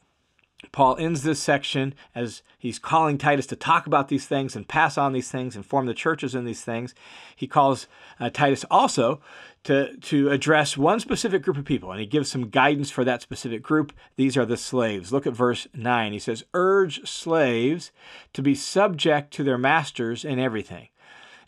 Paul 0.72 0.96
ends 0.98 1.22
this 1.22 1.40
section 1.40 1.94
as 2.14 2.42
he's 2.58 2.78
calling 2.78 3.18
Titus 3.18 3.46
to 3.46 3.56
talk 3.56 3.86
about 3.86 4.08
these 4.08 4.26
things 4.26 4.56
and 4.56 4.66
pass 4.66 4.98
on 4.98 5.12
these 5.12 5.30
things 5.30 5.56
and 5.56 5.64
form 5.64 5.86
the 5.86 5.94
churches 5.94 6.34
in 6.34 6.44
these 6.44 6.62
things. 6.62 6.94
He 7.34 7.46
calls 7.46 7.86
uh, 8.18 8.30
Titus 8.30 8.64
also 8.70 9.20
to, 9.64 9.96
to 9.96 10.30
address 10.30 10.76
one 10.76 11.00
specific 11.00 11.42
group 11.42 11.56
of 11.56 11.64
people, 11.64 11.90
and 11.90 12.00
he 12.00 12.06
gives 12.06 12.30
some 12.30 12.50
guidance 12.50 12.90
for 12.90 13.04
that 13.04 13.22
specific 13.22 13.62
group. 13.62 13.92
These 14.16 14.36
are 14.36 14.46
the 14.46 14.56
slaves. 14.56 15.12
Look 15.12 15.26
at 15.26 15.32
verse 15.32 15.66
9. 15.74 16.12
He 16.12 16.18
says, 16.18 16.44
Urge 16.54 17.08
slaves 17.08 17.90
to 18.32 18.42
be 18.42 18.54
subject 18.54 19.32
to 19.34 19.44
their 19.44 19.58
masters 19.58 20.24
in 20.24 20.38
everything. 20.38 20.88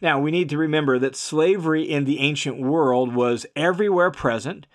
Now, 0.00 0.20
we 0.20 0.30
need 0.30 0.50
to 0.50 0.58
remember 0.58 0.98
that 0.98 1.16
slavery 1.16 1.82
in 1.82 2.04
the 2.04 2.20
ancient 2.20 2.60
world 2.60 3.14
was 3.14 3.46
everywhere 3.56 4.10
present, 4.10 4.66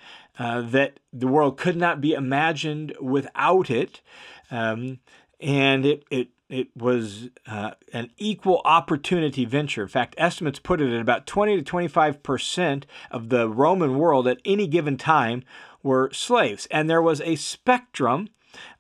uh, 0.42 0.60
that 0.60 1.00
the 1.14 1.28
world 1.28 1.56
could 1.56 1.78
not 1.78 2.02
be 2.02 2.14
imagined 2.14 2.96
without 3.00 3.70
it. 3.70 4.02
Um, 4.50 4.98
and 5.40 5.86
it, 5.86 6.04
it, 6.10 6.30
it 6.50 6.76
was 6.76 7.30
uh, 7.46 7.72
an 7.94 8.10
equal 8.18 8.60
opportunity 8.66 9.46
venture. 9.46 9.84
In 9.84 9.88
fact, 9.88 10.16
estimates 10.18 10.58
put 10.58 10.82
it 10.82 10.92
at 10.92 11.00
about 11.00 11.28
20 11.28 11.58
to 11.58 11.62
25 11.62 12.24
percent 12.24 12.88
of 13.12 13.30
the 13.30 13.48
Roman 13.48 14.00
world 14.00 14.28
at 14.28 14.42
any 14.44 14.66
given 14.66 14.98
time 14.98 15.44
were 15.84 16.10
slaves. 16.12 16.68
And 16.72 16.90
there 16.90 17.04
was 17.04 17.22
a 17.22 17.36
spectrum 17.36 18.30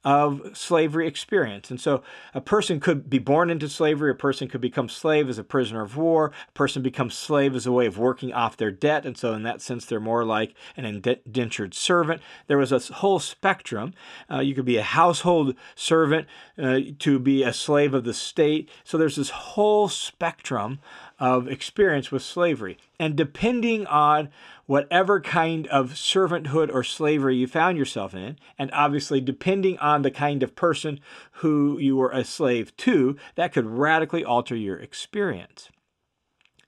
of 0.03 0.41
slavery 0.53 1.07
experience. 1.07 1.69
And 1.69 1.79
so 1.79 2.01
a 2.33 2.41
person 2.41 2.79
could 2.79 3.09
be 3.09 3.19
born 3.19 3.49
into 3.49 3.69
slavery, 3.69 4.11
a 4.11 4.15
person 4.15 4.47
could 4.47 4.61
become 4.61 4.89
slave 4.89 5.29
as 5.29 5.37
a 5.37 5.43
prisoner 5.43 5.81
of 5.81 5.95
war, 5.95 6.31
a 6.49 6.51
person 6.53 6.81
becomes 6.81 7.13
slave 7.13 7.55
as 7.55 7.65
a 7.65 7.71
way 7.71 7.85
of 7.85 7.97
working 7.97 8.33
off 8.33 8.57
their 8.57 8.71
debt. 8.71 9.05
And 9.05 9.17
so, 9.17 9.33
in 9.33 9.43
that 9.43 9.61
sense, 9.61 9.85
they're 9.85 9.99
more 9.99 10.25
like 10.25 10.55
an 10.75 10.85
indentured 10.85 11.73
servant. 11.73 12.21
There 12.47 12.57
was 12.57 12.71
a 12.71 12.79
whole 12.95 13.19
spectrum. 13.19 13.93
Uh, 14.29 14.39
you 14.39 14.55
could 14.55 14.65
be 14.65 14.77
a 14.77 14.83
household 14.83 15.55
servant 15.75 16.27
uh, 16.57 16.79
to 16.99 17.19
be 17.19 17.43
a 17.43 17.53
slave 17.53 17.93
of 17.93 18.03
the 18.03 18.13
state. 18.13 18.69
So, 18.83 18.97
there's 18.97 19.15
this 19.17 19.29
whole 19.29 19.87
spectrum 19.87 20.79
of 21.19 21.47
experience 21.47 22.11
with 22.11 22.23
slavery. 22.23 22.77
And 22.99 23.15
depending 23.15 23.85
on 23.85 24.29
whatever 24.71 25.19
kind 25.19 25.67
of 25.67 25.91
servanthood 25.91 26.73
or 26.73 26.81
slavery 26.81 27.35
you 27.35 27.45
found 27.45 27.77
yourself 27.77 28.13
in, 28.13 28.37
and 28.57 28.71
obviously 28.71 29.19
depending 29.19 29.77
on 29.79 30.01
the 30.01 30.09
kind 30.09 30.41
of 30.41 30.55
person 30.55 30.97
who 31.33 31.77
you 31.77 31.97
were 31.97 32.09
a 32.11 32.23
slave 32.23 32.73
to, 32.77 33.17
that 33.35 33.51
could 33.51 33.65
radically 33.65 34.23
alter 34.23 34.55
your 34.55 34.77
experience. 34.77 35.69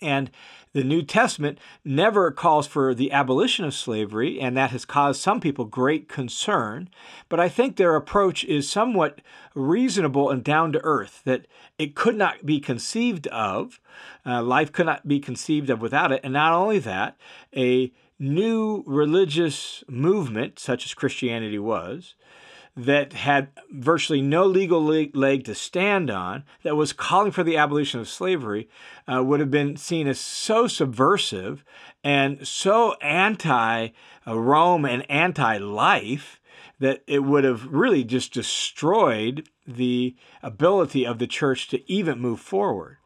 And 0.03 0.29
the 0.73 0.83
New 0.83 1.03
Testament 1.03 1.59
never 1.85 2.31
calls 2.31 2.67
for 2.67 2.93
the 2.93 3.11
abolition 3.11 3.63
of 3.63 3.75
slavery, 3.75 4.39
and 4.39 4.57
that 4.57 4.71
has 4.71 4.85
caused 4.85 5.21
some 5.21 5.39
people 5.39 5.65
great 5.65 6.09
concern. 6.09 6.89
But 7.29 7.39
I 7.39 7.47
think 7.47 7.75
their 7.75 7.95
approach 7.95 8.43
is 8.43 8.69
somewhat 8.69 9.21
reasonable 9.53 10.29
and 10.29 10.43
down 10.43 10.71
to 10.73 10.83
earth, 10.83 11.21
that 11.25 11.45
it 11.77 11.95
could 11.95 12.15
not 12.15 12.45
be 12.45 12.59
conceived 12.59 13.27
of, 13.27 13.79
uh, 14.25 14.41
life 14.41 14.71
could 14.71 14.87
not 14.87 15.07
be 15.07 15.19
conceived 15.19 15.69
of 15.69 15.79
without 15.79 16.11
it. 16.11 16.21
And 16.23 16.33
not 16.33 16.53
only 16.53 16.79
that, 16.79 17.17
a 17.55 17.91
new 18.17 18.83
religious 18.87 19.83
movement, 19.87 20.57
such 20.57 20.85
as 20.85 20.93
Christianity 20.93 21.59
was, 21.59 22.15
that 22.75 23.13
had 23.13 23.49
virtually 23.71 24.21
no 24.21 24.45
legal 24.45 24.81
leg 24.81 25.43
to 25.43 25.53
stand 25.53 26.09
on, 26.09 26.43
that 26.63 26.75
was 26.75 26.93
calling 26.93 27.31
for 27.31 27.43
the 27.43 27.57
abolition 27.57 27.99
of 27.99 28.09
slavery, 28.09 28.67
uh, 29.07 29.23
would 29.23 29.39
have 29.39 29.51
been 29.51 29.77
seen 29.77 30.07
as 30.07 30.19
so 30.19 30.67
subversive 30.67 31.63
and 32.03 32.47
so 32.47 32.93
anti 33.01 33.89
Rome 34.25 34.85
and 34.85 35.09
anti 35.09 35.57
life 35.57 36.39
that 36.79 37.03
it 37.07 37.23
would 37.23 37.43
have 37.43 37.67
really 37.67 38.03
just 38.03 38.33
destroyed 38.33 39.47
the 39.67 40.15
ability 40.41 41.05
of 41.05 41.19
the 41.19 41.27
church 41.27 41.67
to 41.69 41.91
even 41.91 42.19
move 42.19 42.39
forward. 42.39 42.97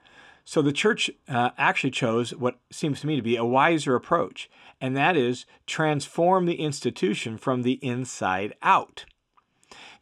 So 0.46 0.62
the 0.62 0.72
church 0.72 1.12
uh, 1.28 1.50
actually 1.58 1.92
chose 1.92 2.34
what 2.34 2.60
seems 2.72 3.02
to 3.02 3.08
me 3.08 3.18
to 3.18 3.22
be 3.22 3.36
a 3.36 3.44
wiser 3.44 3.96
approach, 3.96 4.50
and 4.80 4.96
that 4.96 5.18
is 5.18 5.46
transform 5.66 6.46
the 6.46 6.62
institution 6.62 7.38
from 7.38 7.64
the 7.64 7.74
inside 7.84 8.54
out. 8.62 9.06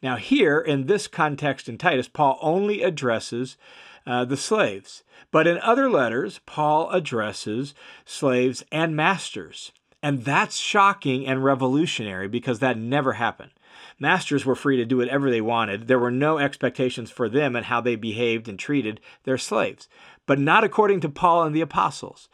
Now, 0.06 0.18
here 0.18 0.60
in 0.60 0.86
this 0.86 1.08
context 1.08 1.68
in 1.68 1.80
Titus, 1.80 2.08
Paul 2.08 2.38
only 2.40 2.84
addresses 2.84 3.58
uh, 4.06 4.24
the 4.24 4.38
slaves. 4.38 5.02
But 5.32 5.48
in 5.48 5.58
other 5.58 5.90
letters, 5.90 6.42
Paul 6.46 6.92
addresses 6.92 7.74
slaves 8.06 8.64
and 8.72 8.96
masters. 8.96 9.72
And 10.04 10.24
that's 10.24 10.58
shocking 10.58 11.26
and 11.26 11.44
revolutionary 11.44 12.28
because 12.28 12.60
that 12.60 12.78
never 12.78 13.14
happened. 13.14 13.50
Masters 13.98 14.46
were 14.46 14.54
free 14.54 14.78
to 14.78 14.86
do 14.86 14.98
whatever 14.98 15.32
they 15.32 15.42
wanted. 15.42 15.88
There 15.88 15.98
were 15.98 16.12
no 16.12 16.38
expectations 16.38 17.10
for 17.10 17.28
them 17.28 17.56
and 17.56 17.66
how 17.66 17.82
they 17.82 17.96
behaved 17.96 18.48
and 18.48 18.60
treated 18.60 19.02
their 19.24 19.40
slaves, 19.40 19.90
but 20.26 20.40
not 20.40 20.64
according 20.64 21.00
to 21.02 21.10
Paul 21.10 21.44
and 21.44 21.56
the 21.56 21.62
apostles. 21.62 22.30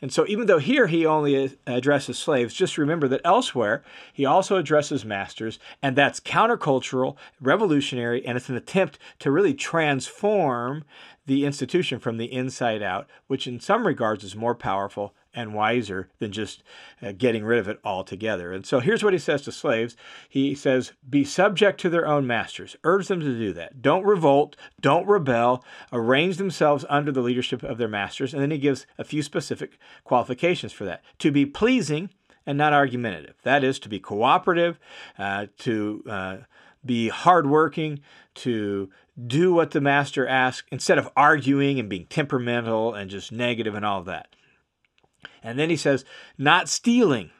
And 0.00 0.12
so, 0.12 0.26
even 0.28 0.46
though 0.46 0.58
here 0.58 0.86
he 0.86 1.06
only 1.06 1.56
addresses 1.66 2.18
slaves, 2.18 2.52
just 2.52 2.76
remember 2.76 3.08
that 3.08 3.22
elsewhere 3.24 3.82
he 4.12 4.26
also 4.26 4.56
addresses 4.56 5.04
masters, 5.04 5.58
and 5.82 5.96
that's 5.96 6.20
countercultural, 6.20 7.16
revolutionary, 7.40 8.24
and 8.26 8.36
it's 8.36 8.48
an 8.48 8.56
attempt 8.56 8.98
to 9.20 9.30
really 9.30 9.54
transform 9.54 10.84
the 11.26 11.46
institution 11.46 11.98
from 11.98 12.18
the 12.18 12.30
inside 12.30 12.82
out, 12.82 13.08
which 13.28 13.46
in 13.46 13.60
some 13.60 13.86
regards 13.86 14.24
is 14.24 14.36
more 14.36 14.54
powerful 14.54 15.14
and 15.34 15.54
wiser 15.54 16.08
than 16.18 16.32
just 16.32 16.62
uh, 17.02 17.12
getting 17.12 17.44
rid 17.44 17.58
of 17.58 17.68
it 17.68 17.80
altogether. 17.84 18.52
And 18.52 18.64
so 18.66 18.80
here's 18.80 19.02
what 19.02 19.12
he 19.12 19.18
says 19.18 19.42
to 19.42 19.52
slaves 19.52 19.96
He 20.28 20.54
says, 20.54 20.92
Be 21.08 21.24
subject 21.24 21.80
to 21.80 21.90
their 21.90 22.06
own 22.06 22.26
masters. 22.26 22.76
Urge 22.84 23.08
them 23.08 23.20
to 23.20 23.38
do 23.38 23.52
that. 23.54 23.82
Don't 23.82 24.04
revolt, 24.04 24.56
don't 24.80 25.06
rebel, 25.06 25.64
arrange 25.92 26.36
themselves 26.36 26.84
under 26.88 27.12
the 27.12 27.22
leadership 27.22 27.62
of 27.62 27.78
their 27.78 27.88
masters. 27.88 28.32
And 28.32 28.42
then 28.42 28.50
he 28.50 28.58
gives 28.58 28.86
a 28.98 29.04
few 29.04 29.22
specific 29.22 29.78
qualifications 30.04 30.72
for 30.72 30.84
that. 30.84 31.02
To 31.18 31.30
be 31.30 31.46
pleasing 31.46 32.10
and 32.46 32.58
not 32.58 32.72
argumentative. 32.72 33.36
That 33.42 33.64
is, 33.64 33.78
to 33.80 33.88
be 33.88 33.98
cooperative, 33.98 34.78
uh, 35.18 35.46
to 35.58 36.04
uh, 36.08 36.36
be 36.84 37.08
hardworking, 37.08 38.00
to 38.34 38.90
do 39.26 39.52
what 39.52 39.70
the 39.70 39.80
master 39.80 40.26
asks 40.26 40.66
instead 40.70 40.98
of 40.98 41.08
arguing 41.16 41.78
and 41.78 41.88
being 41.88 42.06
temperamental 42.06 42.94
and 42.94 43.10
just 43.10 43.32
negative 43.32 43.74
and 43.74 43.84
all 43.84 44.00
of 44.00 44.06
that. 44.06 44.28
And 45.42 45.58
then 45.58 45.70
he 45.70 45.76
says, 45.76 46.04
not 46.38 46.68
stealing, 46.68 47.30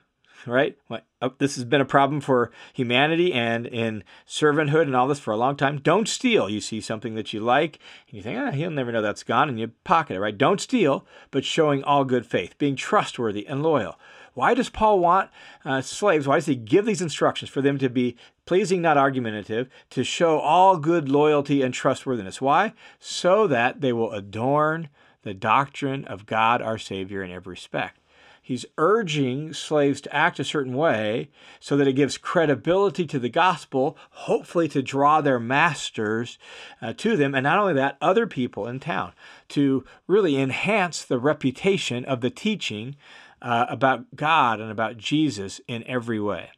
right? 0.47 0.77
Uh, 0.91 1.31
this 1.39 1.57
has 1.57 1.65
been 1.65 1.81
a 1.81 1.87
problem 1.87 2.21
for 2.21 2.51
humanity 2.73 3.33
and 3.33 3.67
in 3.67 4.05
servanthood 4.27 4.83
and 4.83 4.95
all 4.95 5.09
this 5.09 5.19
for 5.21 5.33
a 5.33 5.37
long 5.37 5.57
time. 5.57 5.79
Don't 5.79 6.09
steal. 6.09 6.51
You 6.51 6.61
see 6.61 6.81
something 6.81 7.15
that 7.15 7.33
you 7.33 7.41
like 7.41 7.79
and 8.09 8.17
you 8.17 8.23
think, 8.23 8.39
ah, 8.39 8.51
he'll 8.51 8.71
never 8.71 8.93
know 8.93 9.03
that's 9.03 9.23
gone, 9.23 9.49
and 9.49 9.59
you 9.59 9.69
pocket 9.85 10.15
it, 10.17 10.21
right? 10.21 10.37
Don't 10.37 10.61
steal, 10.61 11.07
but 11.31 11.45
showing 11.45 11.83
all 11.83 12.05
good 12.05 12.27
faith, 12.27 12.59
being 12.59 12.77
trustworthy 12.77 13.47
and 13.47 13.63
loyal. 13.63 13.99
Why 14.35 14.55
does 14.55 14.69
Paul 14.69 14.99
want 14.99 15.31
uh, 15.65 15.81
slaves? 15.81 16.27
Why 16.27 16.35
does 16.37 16.47
he 16.47 16.57
give 16.57 16.87
these 16.87 17.01
instructions 17.01 17.51
for 17.51 17.63
them 17.63 17.79
to 17.79 17.89
be 17.89 18.17
pleasing, 18.47 18.83
not 18.83 18.99
argumentative, 18.99 19.69
to 19.91 20.03
show 20.03 20.41
all 20.41 20.77
good 20.77 21.09
loyalty 21.09 21.63
and 21.63 21.73
trustworthiness? 21.73 22.41
Why? 22.41 22.75
So 22.99 23.47
that 23.47 23.81
they 23.81 23.93
will 23.93 24.11
adorn 24.11 24.89
the 25.25 25.35
doctrine 25.35 26.05
of 26.05 26.27
God 26.27 26.63
our 26.63 26.79
Savior 26.79 27.23
in 27.23 27.31
every 27.31 27.53
respect. 27.53 28.01
He's 28.45 28.67
urging 28.77 29.55
slaves 29.55 30.03
to 30.03 30.15
act 30.15 30.39
a 30.39 30.45
certain 30.45 30.75
way 30.75 31.31
so 31.61 31.79
that 31.79 31.89
it 31.89 31.95
gives 31.95 32.19
credibility 32.19 33.07
to 33.07 33.19
the 33.19 33.31
gospel, 33.31 33.97
hopefully 34.11 34.69
to 34.69 34.83
draw 34.83 35.23
their 35.23 35.41
masters 35.41 36.39
uh, 36.83 36.93
to 36.99 37.17
them, 37.17 37.35
and 37.35 37.45
not 37.45 37.59
only 37.59 37.73
that, 37.73 37.97
other 38.03 38.27
people 38.27 38.67
in 38.67 38.81
town, 38.81 39.13
to 39.49 39.83
really 40.07 40.37
enhance 40.37 41.03
the 41.03 41.19
reputation 41.19 42.05
of 42.05 42.21
the 42.21 42.29
teaching 42.29 42.97
uh, 43.41 43.65
about 43.71 44.15
God 44.15 44.61
and 44.61 44.71
about 44.71 44.99
Jesus 44.99 45.63
in 45.67 45.83
every 45.87 46.21
way. 46.21 46.51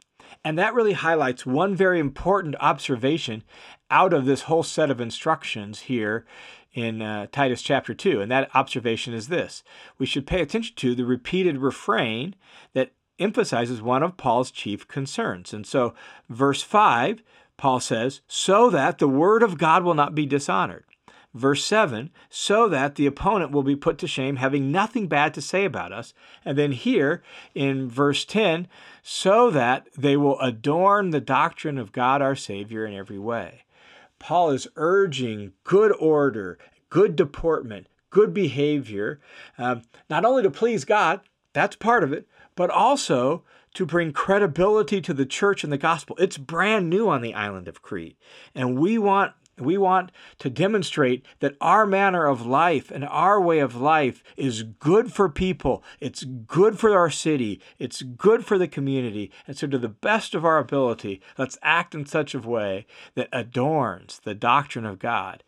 And 0.43 0.59
that 0.59 0.73
really 0.73 0.93
highlights 0.93 1.45
one 1.45 1.73
very 1.73 1.99
important 1.99 2.55
observation 2.59 3.43
out 3.89 4.11
of 4.11 4.25
this 4.25 4.43
whole 4.43 4.63
set 4.63 4.91
of 4.91 4.99
instructions 4.99 5.81
here 5.81 6.25
in 6.77 7.01
uh, 7.01 7.25
Titus 7.31 7.63
chapter 7.63 7.95
2. 7.95 8.21
And 8.21 8.31
that 8.31 8.55
observation 8.55 9.13
is 9.13 9.29
this 9.29 9.63
we 9.97 10.05
should 10.05 10.27
pay 10.27 10.41
attention 10.41 10.75
to 10.77 10.93
the 10.93 11.05
repeated 11.05 11.57
refrain 11.57 12.35
that 12.73 12.91
emphasizes 13.17 13.81
one 13.81 14.03
of 14.03 14.15
Paul's 14.15 14.51
chief 14.51 14.87
concerns. 14.87 15.53
And 15.53 15.65
so, 15.65 15.95
verse 16.29 16.61
5, 16.61 17.23
Paul 17.57 17.79
says, 17.79 18.21
so 18.27 18.69
that 18.69 18.99
the 18.99 19.07
word 19.07 19.41
of 19.41 19.57
God 19.57 19.83
will 19.83 19.95
not 19.95 20.13
be 20.13 20.27
dishonored. 20.27 20.85
Verse 21.33 21.63
7, 21.65 22.11
so 22.29 22.69
that 22.69 22.95
the 22.95 23.07
opponent 23.07 23.51
will 23.51 23.63
be 23.63 23.75
put 23.75 23.97
to 23.99 24.07
shame, 24.07 24.35
having 24.35 24.71
nothing 24.71 25.07
bad 25.07 25.33
to 25.33 25.41
say 25.41 25.65
about 25.65 25.91
us. 25.91 26.13
And 26.45 26.57
then 26.57 26.71
here 26.71 27.23
in 27.55 27.89
verse 27.89 28.23
10, 28.23 28.67
so 29.01 29.49
that 29.49 29.87
they 29.97 30.15
will 30.15 30.39
adorn 30.39 31.09
the 31.09 31.21
doctrine 31.21 31.79
of 31.79 31.91
God 31.91 32.21
our 32.21 32.35
Savior 32.35 32.85
in 32.85 32.93
every 32.93 33.19
way. 33.19 33.63
Paul 34.19 34.51
is 34.51 34.67
urging 34.75 35.53
good 35.63 35.91
order, 35.99 36.57
good 36.89 37.15
deportment, 37.15 37.87
good 38.09 38.33
behavior, 38.33 39.19
um, 39.57 39.83
not 40.09 40.25
only 40.25 40.43
to 40.43 40.51
please 40.51 40.85
God, 40.85 41.21
that's 41.53 41.75
part 41.75 42.03
of 42.03 42.13
it, 42.13 42.27
but 42.55 42.69
also 42.69 43.43
to 43.73 43.85
bring 43.85 44.11
credibility 44.11 45.01
to 45.01 45.13
the 45.13 45.25
church 45.25 45.63
and 45.63 45.71
the 45.71 45.77
gospel. 45.77 46.15
It's 46.19 46.37
brand 46.37 46.89
new 46.89 47.09
on 47.09 47.21
the 47.21 47.33
island 47.33 47.67
of 47.67 47.81
Crete. 47.81 48.17
And 48.55 48.79
we 48.79 48.97
want 48.97 49.33
we 49.59 49.77
want 49.77 50.11
to 50.39 50.49
demonstrate 50.49 51.25
that 51.39 51.55
our 51.59 51.85
manner 51.85 52.25
of 52.25 52.45
life 52.45 52.91
and 52.91 53.05
our 53.05 53.41
way 53.41 53.59
of 53.59 53.75
life 53.75 54.23
is 54.35 54.63
good 54.63 55.11
for 55.11 55.29
people. 55.29 55.83
It's 55.99 56.23
good 56.23 56.79
for 56.79 56.95
our 56.95 57.09
city. 57.09 57.59
It's 57.79 58.01
good 58.01 58.45
for 58.45 58.57
the 58.57 58.67
community. 58.67 59.31
And 59.47 59.57
so, 59.57 59.67
to 59.67 59.77
the 59.77 59.89
best 59.89 60.35
of 60.35 60.45
our 60.45 60.59
ability, 60.59 61.21
let's 61.37 61.57
act 61.61 61.95
in 61.95 62.05
such 62.05 62.35
a 62.35 62.39
way 62.39 62.85
that 63.15 63.29
adorns 63.31 64.19
the 64.23 64.35
doctrine 64.35 64.85
of 64.85 64.99
God, 64.99 65.43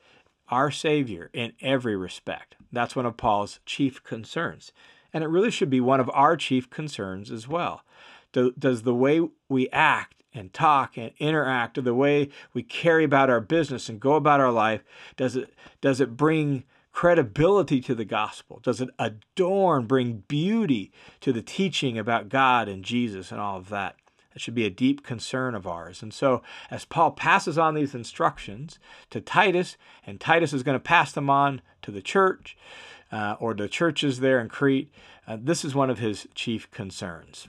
our 0.50 0.72
Savior, 0.72 1.30
in 1.34 1.54
every 1.62 1.96
respect. 1.96 2.56
That's 2.72 2.96
one 2.96 3.06
of 3.06 3.18
Paul's 3.18 3.60
chief 3.66 4.04
concerns. 4.04 4.72
And 5.14 5.24
it 5.24 5.28
really 5.28 5.52
should 5.52 5.70
be 5.70 5.82
one 5.82 6.00
of 6.00 6.10
our 6.14 6.38
chief 6.38 6.70
concerns 6.70 7.32
as 7.32 7.48
well. 7.48 7.84
Does 8.32 8.84
the 8.84 8.94
way 8.94 9.28
we 9.48 9.70
act 9.70 10.19
and 10.34 10.54
talk 10.54 10.98
and 10.98 11.12
interact, 11.20 11.78
or 11.78 11.82
the 11.82 11.94
way 11.94 12.30
we 12.54 12.64
carry 12.64 13.04
about 13.04 13.30
our 13.30 13.42
business 13.42 13.90
and 13.90 14.00
go 14.00 14.14
about 14.14 14.40
our 14.40 14.52
life, 14.52 14.84
does 15.18 15.36
it 15.36 15.54
does 15.82 16.00
it 16.00 16.18
bring 16.18 16.64
credibility 16.92 17.80
to 17.82 17.96
the 17.96 18.06
gospel? 18.06 18.60
Does 18.62 18.82
it 18.82 18.90
adorn, 19.00 19.86
bring 19.86 20.24
beauty 20.28 20.92
to 21.22 21.32
the 21.32 21.42
teaching 21.42 21.98
about 21.98 22.30
God 22.30 22.68
and 22.68 22.84
Jesus 22.84 23.32
and 23.32 23.40
all 23.40 23.58
of 23.58 23.70
that? 23.70 23.96
That 24.34 24.42
should 24.42 24.56
be 24.56 24.66
a 24.66 24.70
deep 24.70 25.04
concern 25.04 25.56
of 25.56 25.66
ours. 25.66 26.04
And 26.04 26.14
so, 26.14 26.44
as 26.70 26.86
Paul 26.86 27.12
passes 27.12 27.58
on 27.58 27.74
these 27.74 27.96
instructions 27.96 28.78
to 29.10 29.22
Titus, 29.22 29.76
and 30.06 30.20
Titus 30.20 30.54
is 30.54 30.64
going 30.64 30.76
to 30.76 30.80
pass 30.80 31.12
them 31.12 31.30
on 31.30 31.62
to 31.82 31.92
the 31.92 32.02
church 32.02 32.56
uh, 33.12 33.36
or 33.40 33.54
the 33.54 33.68
churches 33.68 34.20
there 34.20 34.40
in 34.40 34.50
Crete, 34.50 34.92
uh, 35.28 35.38
this 35.40 35.66
is 35.66 35.74
one 35.74 35.90
of 35.90 36.00
his 36.00 36.28
chief 36.36 36.70
concerns. 36.70 37.48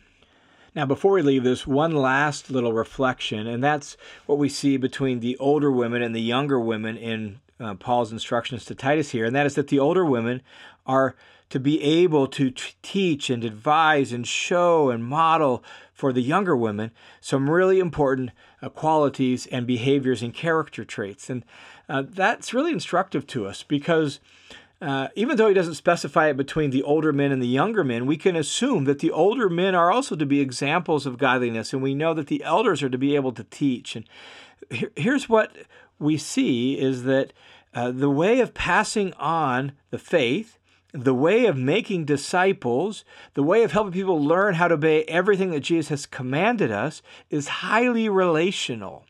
Now, 0.74 0.86
before 0.86 1.12
we 1.12 1.22
leave 1.22 1.42
this, 1.42 1.66
one 1.66 1.92
last 1.92 2.50
little 2.50 2.72
reflection, 2.72 3.46
and 3.46 3.62
that's 3.62 3.96
what 4.26 4.38
we 4.38 4.48
see 4.48 4.76
between 4.76 5.20
the 5.20 5.36
older 5.38 5.70
women 5.70 6.00
and 6.00 6.14
the 6.14 6.20
younger 6.20 6.60
women 6.60 6.96
in 6.96 7.40
uh, 7.58 7.74
Paul's 7.74 8.12
instructions 8.12 8.64
to 8.66 8.74
Titus 8.74 9.10
here, 9.10 9.24
and 9.24 9.34
that 9.34 9.46
is 9.46 9.56
that 9.56 9.68
the 9.68 9.78
older 9.78 10.04
women 10.04 10.42
are 10.86 11.16
to 11.50 11.58
be 11.58 11.82
able 11.82 12.28
to 12.28 12.50
t- 12.50 12.74
teach 12.82 13.28
and 13.28 13.44
advise 13.44 14.12
and 14.12 14.26
show 14.26 14.90
and 14.90 15.04
model 15.04 15.62
for 15.92 16.12
the 16.12 16.22
younger 16.22 16.56
women 16.56 16.92
some 17.20 17.50
really 17.50 17.80
important 17.80 18.30
uh, 18.62 18.68
qualities 18.68 19.46
and 19.46 19.66
behaviors 19.66 20.22
and 20.22 20.32
character 20.32 20.84
traits. 20.84 21.28
And 21.28 21.44
uh, 21.88 22.04
that's 22.06 22.54
really 22.54 22.72
instructive 22.72 23.26
to 23.28 23.46
us 23.46 23.64
because 23.64 24.20
uh, 24.80 25.08
even 25.14 25.36
though 25.36 25.48
he 25.48 25.54
doesn't 25.54 25.74
specify 25.74 26.28
it 26.28 26.36
between 26.36 26.70
the 26.70 26.82
older 26.82 27.12
men 27.12 27.32
and 27.32 27.42
the 27.42 27.46
younger 27.46 27.84
men, 27.84 28.06
we 28.06 28.16
can 28.16 28.34
assume 28.34 28.84
that 28.84 29.00
the 29.00 29.10
older 29.10 29.48
men 29.48 29.74
are 29.74 29.92
also 29.92 30.16
to 30.16 30.24
be 30.24 30.40
examples 30.40 31.04
of 31.04 31.18
godliness, 31.18 31.72
and 31.72 31.82
we 31.82 31.94
know 31.94 32.14
that 32.14 32.28
the 32.28 32.42
elders 32.42 32.82
are 32.82 32.88
to 32.88 32.98
be 32.98 33.14
able 33.14 33.32
to 33.32 33.44
teach. 33.44 33.94
And 33.94 34.08
here's 34.96 35.28
what 35.28 35.52
we 35.98 36.16
see 36.16 36.78
is 36.78 37.04
that 37.04 37.32
uh, 37.74 37.90
the 37.90 38.10
way 38.10 38.40
of 38.40 38.54
passing 38.54 39.12
on 39.14 39.72
the 39.90 39.98
faith, 39.98 40.58
the 40.92 41.14
way 41.14 41.46
of 41.46 41.56
making 41.56 42.04
disciples, 42.04 43.04
the 43.34 43.42
way 43.42 43.62
of 43.62 43.72
helping 43.72 43.92
people 43.92 44.22
learn 44.22 44.54
how 44.54 44.66
to 44.68 44.74
obey 44.74 45.04
everything 45.04 45.50
that 45.50 45.60
Jesus 45.60 45.88
has 45.88 46.06
commanded 46.06 46.72
us 46.72 47.02
is 47.28 47.48
highly 47.48 48.08
relational. 48.08 49.04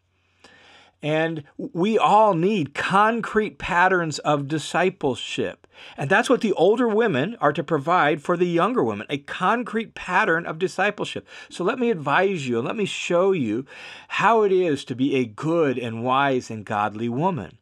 And 1.03 1.45
we 1.57 1.97
all 1.97 2.35
need 2.35 2.75
concrete 2.75 3.57
patterns 3.57 4.19
of 4.19 4.49
discipleship. 4.49 5.60
And 5.97 6.11
that's 6.11 6.29
what 6.29 6.41
the 6.41 6.53
older 6.53 6.89
women 6.89 7.37
are 7.41 7.53
to 7.53 7.63
provide 7.63 8.23
for 8.23 8.37
the 8.37 8.47
younger 8.47 8.83
women 8.83 9.07
a 9.09 9.19
concrete 9.19 9.95
pattern 9.95 10.47
of 10.47 10.59
discipleship. 10.59 11.27
So 11.49 11.65
let 11.65 11.79
me 11.79 11.91
advise 11.91 12.49
you 12.49 12.59
and 12.59 12.67
let 12.67 12.77
me 12.77 12.87
show 12.87 13.33
you 13.33 13.65
how 14.09 14.43
it 14.43 14.53
is 14.53 14.85
to 14.87 14.95
be 14.95 15.15
a 15.17 15.25
good 15.25 15.79
and 15.79 16.03
wise 16.03 16.51
and 16.51 16.65
godly 16.65 17.09
woman. 17.09 17.60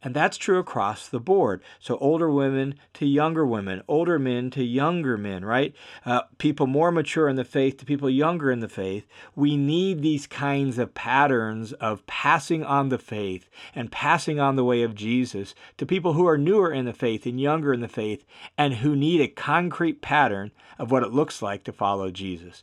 And 0.00 0.14
that's 0.14 0.36
true 0.36 0.58
across 0.58 1.08
the 1.08 1.18
board. 1.18 1.60
So, 1.80 1.96
older 1.98 2.30
women 2.30 2.76
to 2.94 3.06
younger 3.06 3.44
women, 3.44 3.82
older 3.88 4.16
men 4.16 4.48
to 4.50 4.62
younger 4.62 5.16
men, 5.16 5.44
right? 5.44 5.74
Uh, 6.06 6.22
people 6.38 6.68
more 6.68 6.92
mature 6.92 7.28
in 7.28 7.34
the 7.34 7.44
faith 7.44 7.78
to 7.78 7.84
people 7.84 8.08
younger 8.08 8.52
in 8.52 8.60
the 8.60 8.68
faith. 8.68 9.08
We 9.34 9.56
need 9.56 10.00
these 10.00 10.28
kinds 10.28 10.78
of 10.78 10.94
patterns 10.94 11.72
of 11.74 12.06
passing 12.06 12.62
on 12.62 12.90
the 12.90 12.98
faith 12.98 13.50
and 13.74 13.90
passing 13.90 14.38
on 14.38 14.54
the 14.54 14.64
way 14.64 14.82
of 14.82 14.94
Jesus 14.94 15.52
to 15.78 15.86
people 15.86 16.12
who 16.12 16.28
are 16.28 16.38
newer 16.38 16.72
in 16.72 16.84
the 16.84 16.92
faith 16.92 17.26
and 17.26 17.40
younger 17.40 17.74
in 17.74 17.80
the 17.80 17.88
faith 17.88 18.24
and 18.56 18.74
who 18.74 18.94
need 18.94 19.20
a 19.20 19.26
concrete 19.26 20.00
pattern 20.00 20.52
of 20.78 20.92
what 20.92 21.02
it 21.02 21.12
looks 21.12 21.42
like 21.42 21.64
to 21.64 21.72
follow 21.72 22.12
Jesus. 22.12 22.62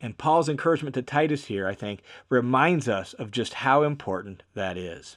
And 0.00 0.18
Paul's 0.18 0.48
encouragement 0.48 0.94
to 0.96 1.02
Titus 1.02 1.44
here, 1.44 1.68
I 1.68 1.74
think, 1.74 2.02
reminds 2.28 2.88
us 2.88 3.12
of 3.12 3.30
just 3.30 3.54
how 3.54 3.84
important 3.84 4.42
that 4.54 4.76
is. 4.76 5.16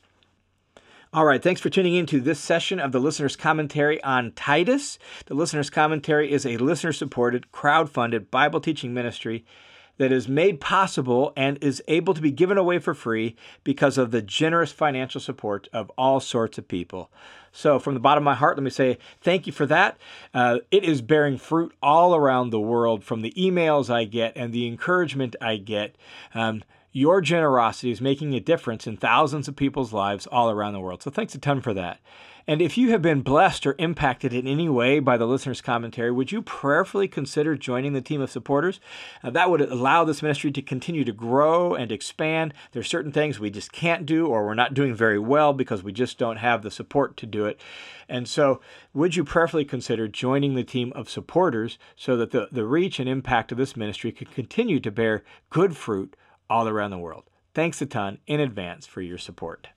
All 1.15 1.23
right, 1.23 1.41
thanks 1.41 1.61
for 1.61 1.69
tuning 1.69 1.95
in 1.95 2.05
to 2.07 2.19
this 2.19 2.41
session 2.41 2.77
of 2.77 2.91
the 2.91 2.99
Listener's 2.99 3.37
Commentary 3.37 4.03
on 4.03 4.33
Titus. 4.33 4.99
The 5.27 5.33
Listener's 5.33 5.69
Commentary 5.69 6.29
is 6.29 6.45
a 6.45 6.57
listener 6.57 6.91
supported, 6.91 7.53
crowd 7.53 7.89
funded 7.89 8.29
Bible 8.29 8.59
teaching 8.59 8.93
ministry 8.93 9.45
that 9.97 10.11
is 10.11 10.27
made 10.27 10.59
possible 10.59 11.31
and 11.37 11.57
is 11.63 11.81
able 11.87 12.13
to 12.13 12.21
be 12.21 12.31
given 12.31 12.57
away 12.57 12.79
for 12.79 12.93
free 12.93 13.37
because 13.63 13.97
of 13.97 14.11
the 14.11 14.21
generous 14.21 14.73
financial 14.73 15.21
support 15.21 15.69
of 15.71 15.89
all 15.97 16.19
sorts 16.19 16.57
of 16.57 16.67
people. 16.67 17.09
So, 17.53 17.79
from 17.79 17.93
the 17.93 18.01
bottom 18.01 18.23
of 18.23 18.25
my 18.25 18.35
heart, 18.35 18.57
let 18.57 18.63
me 18.63 18.69
say 18.69 18.97
thank 19.21 19.47
you 19.47 19.53
for 19.53 19.65
that. 19.67 19.97
Uh, 20.33 20.59
it 20.69 20.83
is 20.83 21.01
bearing 21.01 21.37
fruit 21.37 21.73
all 21.81 22.13
around 22.13 22.49
the 22.49 22.59
world 22.59 23.05
from 23.05 23.21
the 23.21 23.31
emails 23.37 23.89
I 23.89 24.03
get 24.03 24.33
and 24.35 24.51
the 24.51 24.67
encouragement 24.67 25.37
I 25.39 25.55
get. 25.55 25.95
Um, 26.33 26.61
your 26.95 27.19
generosity 27.19 27.91
is 27.91 27.99
making 27.99 28.33
a 28.33 28.39
difference 28.39 28.87
in 28.87 28.95
thousands 28.95 29.49
of 29.49 29.55
people's 29.57 29.91
lives 29.91 30.25
all 30.27 30.49
around 30.49 30.71
the 30.71 30.79
world. 30.79 31.03
So, 31.03 31.11
thanks 31.11 31.35
a 31.35 31.37
ton 31.37 31.59
for 31.59 31.73
that. 31.73 31.99
And 32.47 32.61
if 32.61 32.77
you 32.77 32.91
have 32.91 33.01
been 33.01 33.19
blessed 33.19 33.67
or 33.67 33.75
impacted 33.79 34.31
in 34.31 34.47
any 34.47 34.69
way 34.69 34.99
by 34.99 35.17
the 35.17 35.25
listener's 35.25 35.59
commentary, 35.59 36.09
would 36.09 36.31
you 36.31 36.41
prayerfully 36.41 37.09
consider 37.09 37.57
joining 37.57 37.91
the 37.91 38.01
team 38.01 38.21
of 38.21 38.31
supporters? 38.31 38.79
Uh, 39.21 39.29
that 39.31 39.49
would 39.49 39.59
allow 39.59 40.05
this 40.05 40.21
ministry 40.21 40.51
to 40.51 40.61
continue 40.61 41.03
to 41.03 41.11
grow 41.11 41.75
and 41.75 41.91
expand. 41.91 42.53
There 42.71 42.79
are 42.79 42.83
certain 42.83 43.11
things 43.11 43.41
we 43.41 43.49
just 43.49 43.73
can't 43.73 44.05
do 44.05 44.27
or 44.27 44.45
we're 44.45 44.53
not 44.53 44.73
doing 44.73 44.95
very 44.95 45.19
well 45.19 45.51
because 45.51 45.83
we 45.83 45.91
just 45.91 46.17
don't 46.17 46.37
have 46.37 46.61
the 46.61 46.71
support 46.71 47.17
to 47.17 47.25
do 47.25 47.45
it. 47.45 47.59
And 48.07 48.25
so, 48.25 48.61
would 48.93 49.17
you 49.17 49.25
prayerfully 49.25 49.65
consider 49.65 50.07
joining 50.07 50.55
the 50.55 50.63
team 50.63 50.93
of 50.95 51.09
supporters 51.09 51.77
so 51.97 52.15
that 52.15 52.31
the, 52.31 52.47
the 52.53 52.63
reach 52.63 53.01
and 53.01 53.09
impact 53.09 53.51
of 53.51 53.57
this 53.57 53.75
ministry 53.75 54.13
can 54.13 54.27
continue 54.27 54.79
to 54.79 54.91
bear 54.91 55.25
good 55.49 55.75
fruit 55.75 56.15
all 56.49 56.67
around 56.67 56.91
the 56.91 56.97
world? 56.97 57.23
Thanks 57.53 57.81
a 57.81 57.85
ton 57.85 58.19
in 58.27 58.39
advance 58.39 58.85
for 58.85 59.01
your 59.01 59.17
support. 59.17 59.69